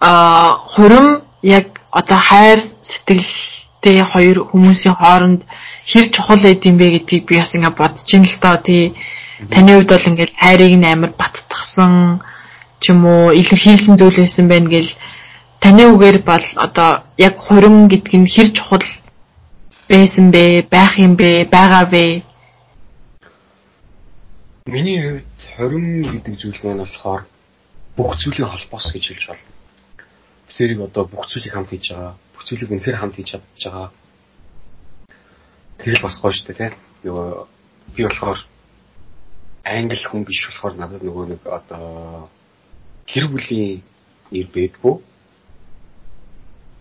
[0.01, 5.41] а хурим яг одоо хайр сэтгэлтэй хоёр хүмүүсийн хооронд
[5.87, 8.99] хэр чухал байд юм бэ гэдгийг би бас ингээ бодож ин л доо тий.
[9.51, 12.19] Таны хувьд бол ингээл хайрыг нь амар баттгсан
[12.81, 14.91] ч юм уу илэрхийлсэн зүйл байсан байна гэл
[15.61, 18.87] таны үгээр бол одоо яг хурим гэдг нь хэр чухал
[19.89, 22.23] байсан бэ, байх юм бэ, байгаа вэ?
[24.67, 27.23] Миний хувьд хурим гэдэг зүйл маань болохоор
[27.97, 29.45] бүх зүйлийн холбоос гэж хэлж байна.
[30.55, 32.15] Тэрийг одоо бүх зүйлийг хамт хийж байгаа.
[32.35, 33.91] Бүх зүйлийг үнэхээр хамт хийж чадж байгаа.
[35.79, 36.75] Тэр л бас гоё шүү дээ, тийм.
[37.95, 38.39] Би болохоор
[39.65, 42.29] англи хүн биш болохоор надад нөгөө нэг одоо
[43.09, 43.81] гэр бүлийн
[44.33, 44.95] нэр бэдгүү.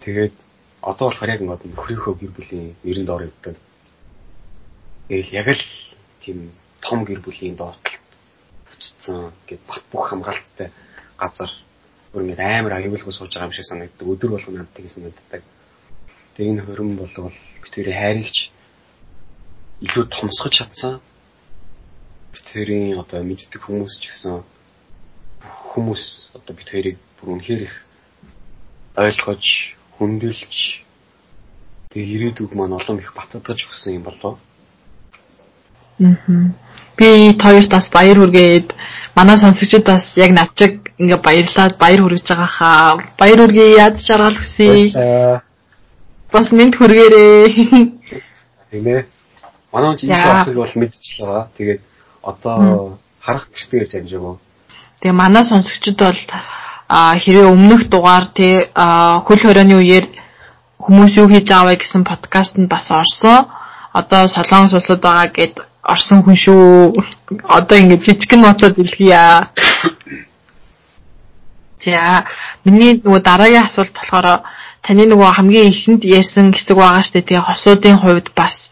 [0.04, 0.36] Тэгээд
[0.84, 3.56] одоо болохоор яг нөгөө нөхрийнхөө гэр бүлийн нэрэнд ор өгдөг.
[5.08, 5.66] Тэгэл яг л
[6.20, 6.52] тийм
[6.84, 7.96] том гэр бүлийн доотл
[8.68, 10.70] буцсан гэд бат бүх хамгаалттай
[11.16, 11.52] газар
[12.12, 14.08] бүр ингэ амар аюулгүй сууж байгаа юм шиг санагддаг.
[14.08, 15.42] Өдөр болгоо надад тийм санагддаг.
[16.36, 18.38] Тэгээ энэ хөрөн болвол битүүрийн хайрыгч
[19.88, 20.94] илүү томсгож чадсан.
[22.36, 24.44] Битүүрийн одоо мэддэг хүмүүс ч гэсэн
[25.44, 27.76] хүмүүс одоо битүүрийг бүр үнэхээр их
[28.98, 29.46] ойлгож,
[29.98, 30.62] хүндэлж
[31.92, 34.38] тэгээ ирээдүг маань олон их баттгаж өгсөн юм болов.
[36.00, 36.54] Аа.
[36.98, 38.74] Би хоёрт бас баяр хүргээд
[39.18, 42.90] манай сонсогчдоос яг навчиг ингээ баярлаад баяр хүргэж байгаа хаа.
[43.18, 45.42] Баяр хүргэе яд шаргал хүсье.
[46.34, 47.46] Бас мэд хүргээрээ.
[48.72, 49.06] Тийм ээ.
[49.74, 51.46] Манай хүн ийш авах бол мэдчихл байгаа.
[51.58, 51.82] Тэгээд
[52.22, 54.36] одоо харах гэртээр замжаагүй.
[55.02, 56.20] Тэгээ манай сонсогчд бол
[57.24, 60.06] хэрвээ өмнөх дугаар те хөл хорионы үеэр
[60.82, 63.52] хүмүүс юу хийж аваа гэсэн подкастт бас орсон.
[63.94, 66.96] Одоо солонгос улсад байгаа гэд орсон хүн шүү.
[67.44, 69.52] Одоо ингэ жижигэн ноцоод илгийа.
[71.84, 72.26] За
[72.66, 74.44] миний нөгөө дараагийн асуулт болохоор
[74.82, 78.72] таны нөгөө хамгийн ихэнд ярьсан хэсэг байгаа штэ тэгээ хосуудын хувьд бас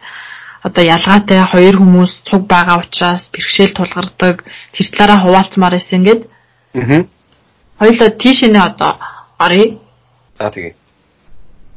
[0.68, 4.36] одоо ялгаатай хоёр хүмүүс цуг байгаа учраас бэрхшээл тулгардаг
[4.74, 6.22] тэр талаараа хуваалцмаар байсан гэд.
[6.74, 7.06] Аа.
[7.80, 8.92] Хоёлоо тийш нэ одоо
[9.46, 9.78] оръё.
[10.40, 10.74] За тэгээ.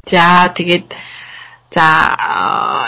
[0.09, 0.89] За тэгээд
[1.69, 1.85] За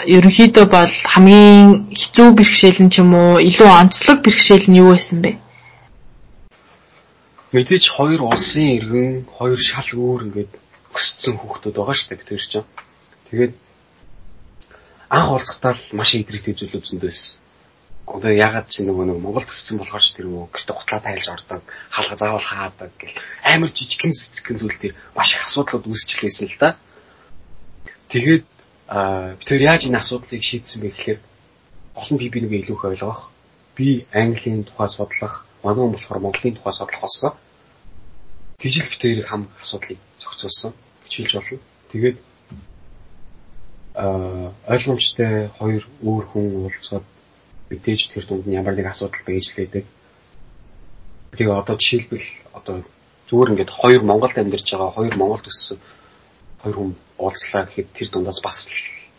[0.09, 5.21] ерөнхийдөө бол хамгийн хэцүү бэрхшээл нь ч юм уу илүү онцлог бэрхшээл нь юу байсан
[5.21, 5.37] бэ?
[7.53, 10.51] Мэдээж хоёр улсын иргэн, хоёр шал өөр ингээд
[10.97, 12.69] өссөн хүүхдүүд байгаа шүү дээ бид хоёр чинь.
[13.29, 13.53] Тэгээд
[15.11, 17.35] анх уулзахтаа л маш идрэгтэй зүйл үзэнд байсан.
[18.07, 21.63] Одоо ягаад чи нөгөө нэг Монгол төссөн болохоор ч тэр нөгөө гэрте гутлаа тайлж ордог,
[21.91, 26.57] хаалга заавал хаадаг гэл амар жижигхэн жижигхэн зүйл дээр маш их асуудлууд үүсч эхэлсэн л
[26.63, 26.69] да.
[28.11, 28.47] Тэгээд
[29.35, 33.31] бид хоёр яаж энэ асуудлыг шийдсэн бэ гэхээр нь би би нэг илүү их ойлгох.
[33.75, 37.31] Би Английн тухай судлах, манай хүн болохоор Монголын тухай судлах болсон.
[38.59, 40.71] Тижил бид хоёрыг хам асуудлыг зохицуулсан
[41.03, 41.59] гэж хэлж болно.
[41.91, 42.17] Тэгээд
[44.01, 47.05] ойлгомжтой хоёр өөр хүн уулзаад
[47.69, 49.85] мэдээж тэр дунд нь ямар нэг асуудал байж лээдэг.
[51.37, 52.75] Тэгээ одоо жишээлбэл одоо
[53.29, 55.77] зүгээр ингээд хоёр Монголд амьдарч байгаа хоёр Монголд өссөн
[56.61, 58.67] хоёр хүн уулзлаа гэхэд тэр дундаас бас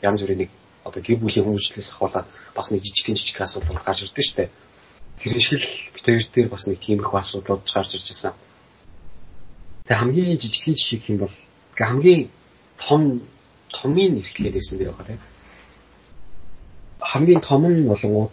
[0.02, 0.50] янз бүрийн нэг
[0.84, 4.50] одоо гэр бүлийн хүмүүжлээс ахуулаад бас нэг жижигхэн жижиг асуудал гарч ирдэ штэ.
[5.18, 8.34] Тэр шиг л бид хоёр дээр бас нэг тиймэрхүү асуудлууд гарч ирж байсан.
[9.86, 11.34] Тэгээ хамгийн жижигхэн жишээ юм бол
[11.78, 12.22] хамгийн
[12.82, 13.02] том
[13.76, 15.20] томын эрхлээд ирсэн дээр байгаа тийм.
[17.10, 18.32] хамгийн том нь болонгууд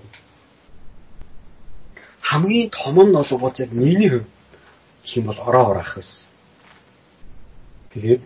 [2.30, 4.30] хамгийн том нь болонгууд яг миний хувьд
[5.04, 6.32] гэх юм бол ороо ураах байсан.
[7.92, 8.22] Тэгээд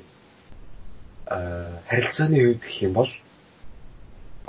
[1.89, 3.11] харилцааны хувьд гэх юм бол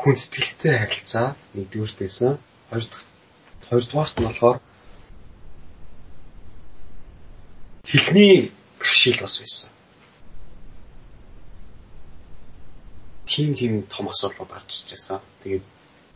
[0.01, 2.33] хүндэтгэлтэй харилцаа нэгдүгürt байсан.
[3.69, 4.59] Хоёрдугаарт нь болохоор
[7.91, 9.74] хэлний бэрхшээл бас байсан.
[13.27, 15.21] Тим тийм том асуудлууд гарч ирж байсан.
[15.43, 15.65] Тэгээд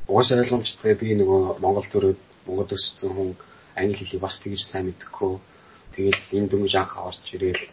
[0.09, 3.31] угаасаа ойлгомжтой би нөгөө Монгол төрөөд Монгол өссөн хүн
[3.81, 5.41] англи хэлийг бас тэгж сайн мэдхгүй.
[5.95, 7.65] Тэгэл энэ дөнгөж анх орж ирээл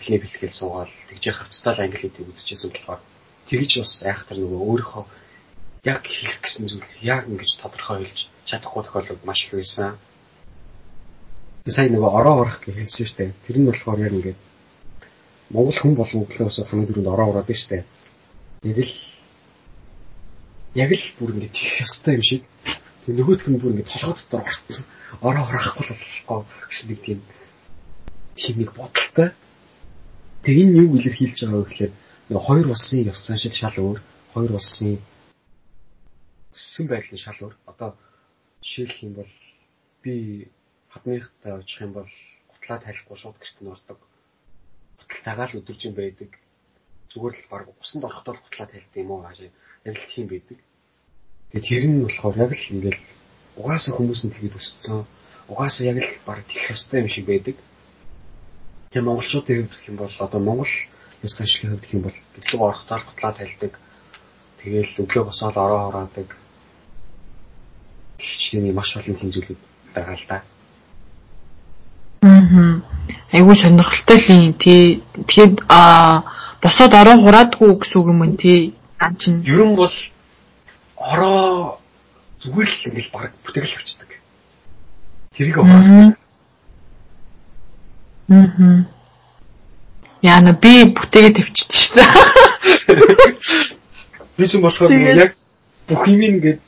[0.00, 3.00] эхний бэлтгэл суугаад тэгж хавцтай л англи хэлийг үзчихсэн болохоор
[3.48, 5.04] тэгж бас айхтар нөгөө өөрийнхөө
[5.86, 8.18] яг хэлэх гэсэн зүйл яг ингэж тодорхой хэлж
[8.48, 9.94] чадахгүй тохиолдол маш их байсан.
[11.66, 13.30] Сайн нөгөө ороо урах гэж хэлсэн шүү дээ.
[13.46, 14.38] Тэр нь болохоор яг ингээд
[15.54, 17.86] Монгол хүн болон өглөөс хамгийн дөрөнд ороо ураад штэ.
[18.64, 18.94] Яг л
[20.76, 22.42] яг л бүр ингээд тийх ёстой юм шиг.
[23.04, 24.84] Тэг нөгөөх нь бүр ингээд толгой дотор орцсон.
[25.20, 25.92] Ороо урахгүй л
[26.28, 29.28] болохгүй гэсэн нэг тийм нэг бодолтой.
[30.44, 31.92] Тэг энэ юу илэрхийлж байгаа вэ гэхээр
[32.46, 33.98] хоёр улсын ёс заншил шал өөр.
[34.34, 35.00] Хоёр улсын
[36.52, 37.54] өссөн байдлын шал өөр.
[37.70, 37.90] Одоо
[38.60, 39.32] жишээлх юм бол
[40.02, 40.48] би
[40.92, 42.10] хадмынхтай очих юм бол
[42.50, 43.98] гутлаа тайлахгүй шууд гэрт нь ордог.
[45.00, 46.30] Гуталтайгаа л өдөржин байдаг.
[47.16, 49.48] Зүгээр л баг усанд орохдоо л гутлаа тайлдаг юм уу хаашаа.
[49.88, 50.58] Яг л тийм байдаг.
[51.48, 53.02] Тэгээ тэр нь болохоор яг л ингээл
[53.56, 55.08] угаасаа хүмүүс нь тэгээд өссөн.
[55.48, 57.56] Угаасаа яг л баг тэгэх ёстой юм шиг байдаг.
[58.92, 60.74] Тэгээ монголчуудын хувьд гэх юм бол одоо монгол
[61.24, 63.72] ёс ашиглахын хувьд гэх юм бол гэрлэг орохдоо гутлаа тайлдаг.
[64.60, 66.28] Тэгээл өглөө босоод ороо хороодаг
[68.18, 69.60] хичнээн маш олон тийм зүйлүүд
[69.94, 70.38] байгаа л да.
[72.22, 72.80] Аа.
[73.32, 75.02] Айгуу сонирхолтой л юм тий.
[75.28, 76.24] Тэгээд аа
[76.66, 78.74] босоод ороо хураадгүй гэсэн үг юм уу тий?
[78.98, 79.38] Ан чин.
[79.46, 79.94] Ер нь бол
[80.98, 81.78] ороо
[82.42, 84.10] зүгээр л ингээл баг бүтгэл авчдаг.
[85.30, 86.18] Тэрийг угаасна.
[88.28, 88.82] Аа.
[90.26, 92.02] Яна би бүтээгээ тавьчихсан
[92.66, 93.38] шүү дээ.
[94.36, 95.38] Би ч юм болохоор яг
[95.86, 96.58] бүх юм ингээд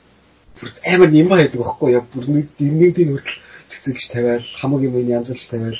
[0.87, 5.43] амар юм байдаг байхгүй яг бүр нэг нэг тийм хүртэл цэцэгч тавиал хамаг юм янзлж
[5.51, 5.79] тавиал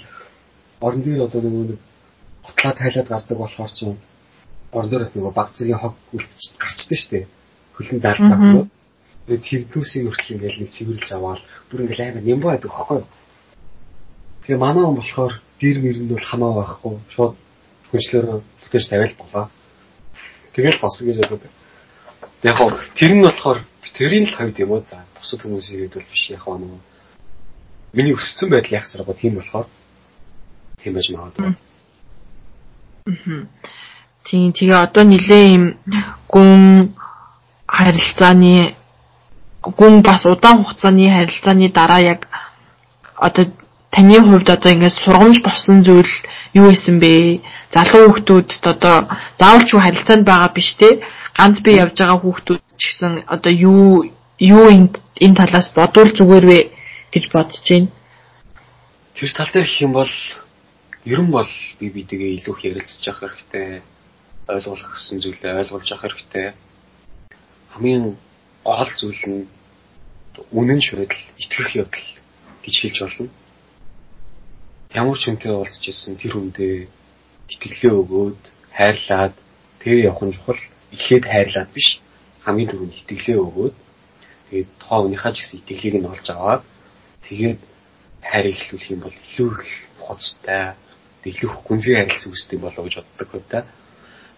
[0.83, 1.79] орон дээр одоо нэг
[2.49, 3.79] готлаа тайлаад гардаг болохоор ч
[4.71, 7.25] орон дээрээс нөгөө баг зэргийн хог үлдчих гарчдаг шүү дээ.
[7.75, 8.65] Хөлн даалцаа гоо
[9.25, 12.99] тэгээд тэрдүүсийн хүртэл ингээл нэг цэвэрлж аваад бүр ингээл амар юм байдаг байхгүй
[14.43, 16.93] тэгээ манай он болохоор дэр мэрэнд бол хамаа байхгүй.
[17.13, 17.33] Шууд
[17.93, 19.45] хүчлөөрөө бүтээж тавиал болоо.
[20.53, 21.53] Тэгэл босно гэж боддог
[22.43, 23.59] яг хоо тэр нь болохоор
[23.93, 24.83] тэрийн л хавьд юм уу?
[24.89, 25.03] Да.
[25.19, 26.79] Бусад хүмүүсийн хэд бол биш яг нөгөө.
[27.93, 29.67] Миний өссөн байдал яг зэрэг тийм болохоор
[30.81, 31.53] тийм байж магадгүй.
[34.23, 35.65] Тийм тэгээ одоо нилээ юм
[36.29, 36.93] гүн
[37.67, 38.75] харилцааны
[39.61, 42.21] гүн бас удаан хугацааны харилцааны дараа яг
[43.17, 43.45] одоо
[43.91, 46.13] таны хувьд одоо ингэж сургамж болсон зүйл
[46.53, 47.41] юу исэн бэ?
[47.73, 48.97] Залуу хүүхдүүд одоо
[49.39, 51.01] заавалч харилцаанд байгаа биш те
[51.37, 54.05] ганц би явж байгаа хүүхдүүд ч гэсэн одоо юу
[54.39, 54.65] юу
[55.25, 56.59] энэ талаас бодвол зүгээр вэ
[57.13, 57.89] гэж бодож байна.
[59.15, 60.13] Тэр тал дээр юм бол
[61.05, 61.47] ер нь бол
[61.79, 63.81] би бидэгээ илүү их ярилцж явах хэрэгтэй.
[64.51, 66.47] Ойлгох гэсэн зүйлээ ойлгуулж явах хэрэгтэй.
[67.71, 68.17] Хамгийн
[68.67, 69.47] гол зүйл нь
[70.51, 72.07] үнэн шүрэл итгэх явдал
[72.63, 73.29] гэж хэлж болно.
[74.91, 76.75] Ямар ч хүнтэй уулзж ирсэн тэр хүндээ
[77.47, 78.41] итгэлээ өгөөд
[78.75, 79.33] хайрлаад
[79.79, 82.03] тэгээ явах нь чухал эхлээд хайрлаад биш
[82.43, 83.75] хамгийн түрүүнд итгэлээ өгөөд
[84.49, 86.63] тэгээд тухайн хүнийхээ ч гэсэн итгэлийг нь олж аваад
[87.23, 87.61] тэгээд
[88.29, 89.71] хайр ихлүүлэх юм бол илүү их
[90.03, 90.73] хоцтой
[91.25, 93.59] их гүнзгий харилцаа үүсдэг болоо гэж боддог хөө та.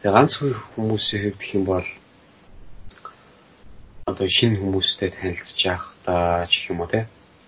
[0.01, 1.87] Тэгээ ганц хүмүүсийн хувьд гэх юм бол
[4.09, 7.05] одоо шинэ хүмүүстэй танилцж явах та ч юм уу те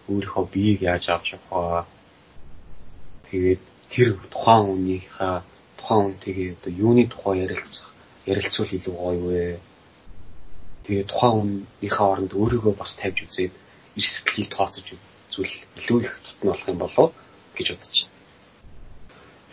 [0.10, 1.90] өөрийнхөө биеийг яаж авч явах
[3.28, 5.36] тэгээд тэр тухайн хүнийхээ
[5.80, 7.90] тухайн хүнтэйгээ одоо юуны тухай ярилцах
[8.26, 9.60] ярилцвал илүү гоё вэ.
[10.86, 13.54] Тэгээ тухайн хүнийхээ оронд өөрийгөө бас тавьж үзээд
[13.98, 17.10] эрсдлийг тооцож үзвэл илүү их тутам болох юм болов
[17.58, 17.98] гэж бодож.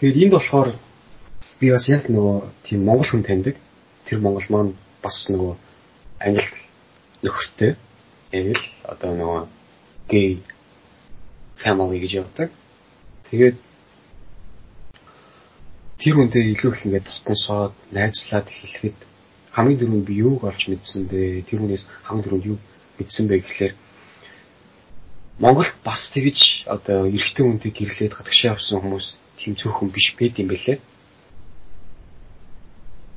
[0.01, 0.69] Тэгээд энд болохоор
[1.61, 3.57] би бас яг нөгөө тийм монгол хүн таньдаг.
[4.09, 4.73] Тэр монгол маань
[5.05, 5.53] бас нөгөө
[6.25, 6.49] англи
[7.21, 7.77] нөхөртэй
[8.33, 9.43] яг л одоо нөгөө
[10.09, 10.41] гей
[11.61, 12.49] family гэж явдаг.
[13.29, 13.57] Тэгээд
[16.01, 18.99] тэр хүнтэй илүү их ингээд тутансаад найзлаад хэлэхэд
[19.53, 21.45] хамгийн дөрөв би юуг олж мэдсэн бэ?
[21.45, 22.59] Тэр хүнээс хамгийн дөрөв юу
[22.97, 23.75] мэдсэн бэ гэхлээр
[25.41, 29.07] Монголд бас тэгж одоо эрэгтэй хүнтэй гэрлээд гадагшаа авсан хүмүүс
[29.41, 30.77] тийм цөөхөн биш байд юм бэлээ.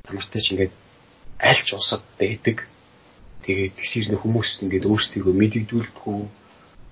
[0.07, 0.74] Тамартай ч ингээд
[1.43, 2.63] альч усад байдаг.
[3.43, 6.19] Тэгээд тэгсэр хүмүүс ингээд өөрсдийгөө мэдэгдүүлэхгүй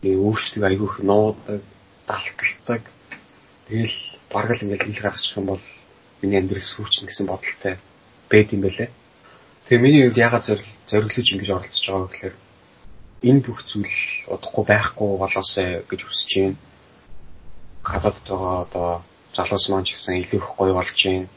[0.04, 1.64] өөрсдөө айгүйх нуудаг,
[2.04, 2.84] далталдаг.
[3.72, 5.64] Тэгэл бараг л ингээд хэл гаргачих юм бол
[6.20, 7.80] миний амьдрал сүрчнэ гэсэн бодолтой
[8.28, 8.92] байд юм байлаа.
[9.64, 10.46] Тэгээ миний хувьд ягаад
[10.92, 12.36] зориглож ингэж оролцож байгаа гэхээр
[13.22, 13.98] энэ бүх зүйл
[14.34, 16.58] удахгүй байхгүй болоосай гэж хүсэж байна.
[17.86, 18.90] Гадаадд байгаа одоо
[19.38, 21.30] залуус маань ч гэсэн илүү их гоё болж байна.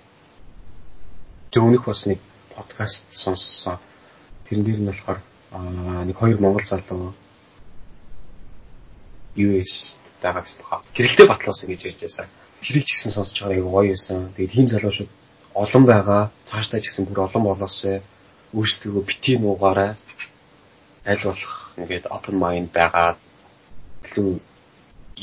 [1.52, 2.20] Тэг өмнөх бас нэг
[2.56, 3.76] подкаст сонссон.
[4.48, 5.20] Тэрэн дээр нь болохоор
[6.08, 7.12] нэг хоёр монгол залуу
[9.36, 10.80] US дагаас баха.
[10.96, 12.26] Гэрэлтэй батлуулсан гэж ярьж байсан.
[12.64, 14.32] Тэрийг ч гэсэн сонсож байгаа яг гоё байсан.
[14.32, 15.10] Тэгээд тийм залуучууд
[15.52, 16.22] олон байгаа.
[16.48, 18.00] Цаашдаа ч гэсэн бүр олон болоосой
[18.56, 20.00] өөрсдөө бити нуугаарай.
[21.04, 23.16] Аль болох ингээд open mind байгаа.
[24.04, 24.30] илүү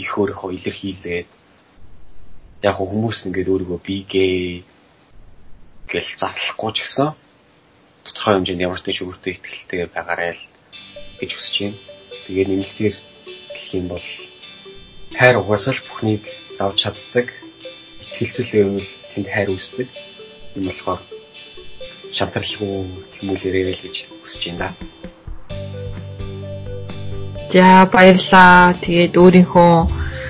[0.02, 1.28] их өөрийнхөө илэрхийлээд
[2.68, 4.36] яг хүмүүс ингээд өөрийгөө бигээ
[5.92, 7.10] гэл зарлахгүй ч гэсэн
[8.06, 10.44] тодорхой хэмжээнд ямар ч ч өөртөө ихтэй байгаарай л
[11.20, 11.80] гэж хүсэж байна.
[12.26, 12.96] Тэгээ нэмэлтээр
[13.54, 14.08] гэх юм бол
[15.20, 16.24] хайр угаасаа л бүхнийг
[16.58, 17.28] давж чаддаг.
[18.02, 19.90] Итгэлцэл байвал тэнд хайр үүсдэг.
[20.56, 21.02] Энэ болохоор
[22.18, 22.76] шантарлгүй
[23.14, 24.74] тэмүүлээрэй гэж хүсэж байна.
[27.52, 28.74] За баярлаа.
[28.80, 29.74] Тэгээд өөрийнхөө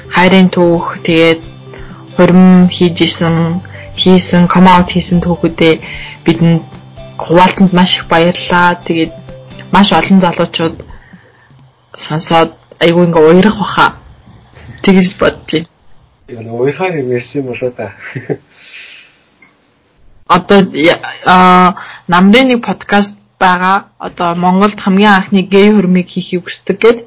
[0.09, 1.41] хайрын түүх тэгээд
[2.17, 3.61] хурим хийж исэн
[4.01, 5.74] хийсэн комаут хийсэн түүхүүдээ
[6.26, 6.65] бидэнд
[7.22, 8.82] хуваалцсанд маш их баярлалаа.
[8.88, 9.13] Тэгээд
[9.69, 10.78] маш олон залуучууд
[11.93, 12.51] сонсоод
[12.82, 13.88] айгүй ингээ уярах баха.
[14.82, 15.69] Тэгж бодож байна.
[16.34, 17.93] Яг нэг уярхаа юм ярьсан болоо да.
[20.26, 20.59] Одоо
[21.26, 21.76] аа
[22.07, 23.77] намрын нэг подкаст байгаа.
[24.07, 26.99] Одоо Монголд хамгийн анхны гей хөрмийг хийхийг хүсдэг гэд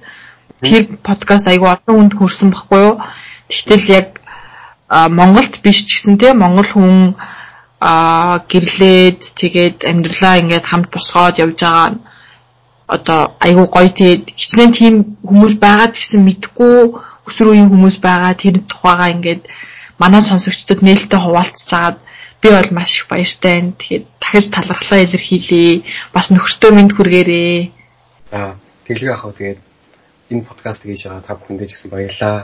[0.67, 2.95] тэр подкаст айгүй олон хүнд хүрсэн баггүй юу?
[3.49, 4.09] Тэгтэл яг
[4.91, 7.15] Монголд биш ч гэсэн те Монгол хүн
[7.81, 11.99] аа гэрлээд тэгээд амьдралаа ингээд хамт босгоод явж байгаа нь
[12.87, 14.95] одоо айгүй гоё тэгээд хичнээн тийм
[15.29, 16.77] хүмүүс байгаад гэсэн мэдхгүй
[17.29, 19.43] өсвөр үеийн хүмүүс байгаа тэр тухайгаа ингээд
[20.01, 21.99] манай сонсогчдод нээлттэй хуваалцж чагаад
[22.45, 23.73] би бол маш их баяртай байна.
[23.73, 25.83] Тэгэхээр дахиж талархлаа илэрхийлье.
[26.13, 27.73] Бас нөхөртөө минь хүргээрээ.
[28.29, 29.61] За тэглэг яах вэ тэгээд
[30.29, 32.37] энэ подкаст хийж байгаа та бүхэндээ ч гэсэн баярлалаа.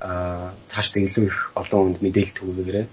[0.00, 2.86] Аа цаашдаа илүү их олон хүнд мэдээлэл түгээгээрэй.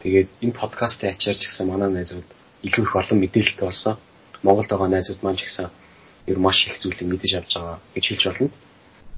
[0.00, 2.24] Тэгээд энэ подкастын ачаар ч гэсэн манай найзууд
[2.64, 3.94] илүү их олон мэдээлэлтэй болсон.
[4.40, 5.68] Монголд байгаа найзууд маань ч гэсэн
[6.24, 8.48] ер маш их зүйлийг мэдэж авч байгаа гэж хэлж болно.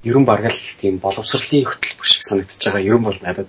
[0.03, 2.83] Ерөн бараг л тийм боловсролын хөтөлбөр шиг санагдаж байгаа.
[2.83, 3.47] Ерөн бол надад.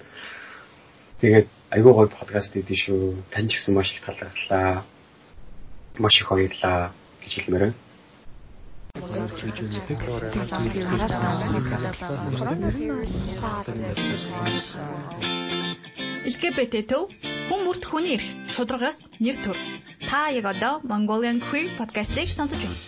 [1.21, 3.29] Тэгээд айгүй гоё подкаст хийдэж шүү.
[3.29, 4.89] Тань ч гэсэн маш их талархлаа.
[6.01, 7.79] Маш их баярлаа гэж хэлмээр байна.
[16.25, 17.05] LGBT төв
[17.49, 19.59] хүн бүрт хүний эрх шударгаас нэр төр.
[20.09, 22.81] Та яг одоо Mongolian Queer podcast-ийг сонсож байна.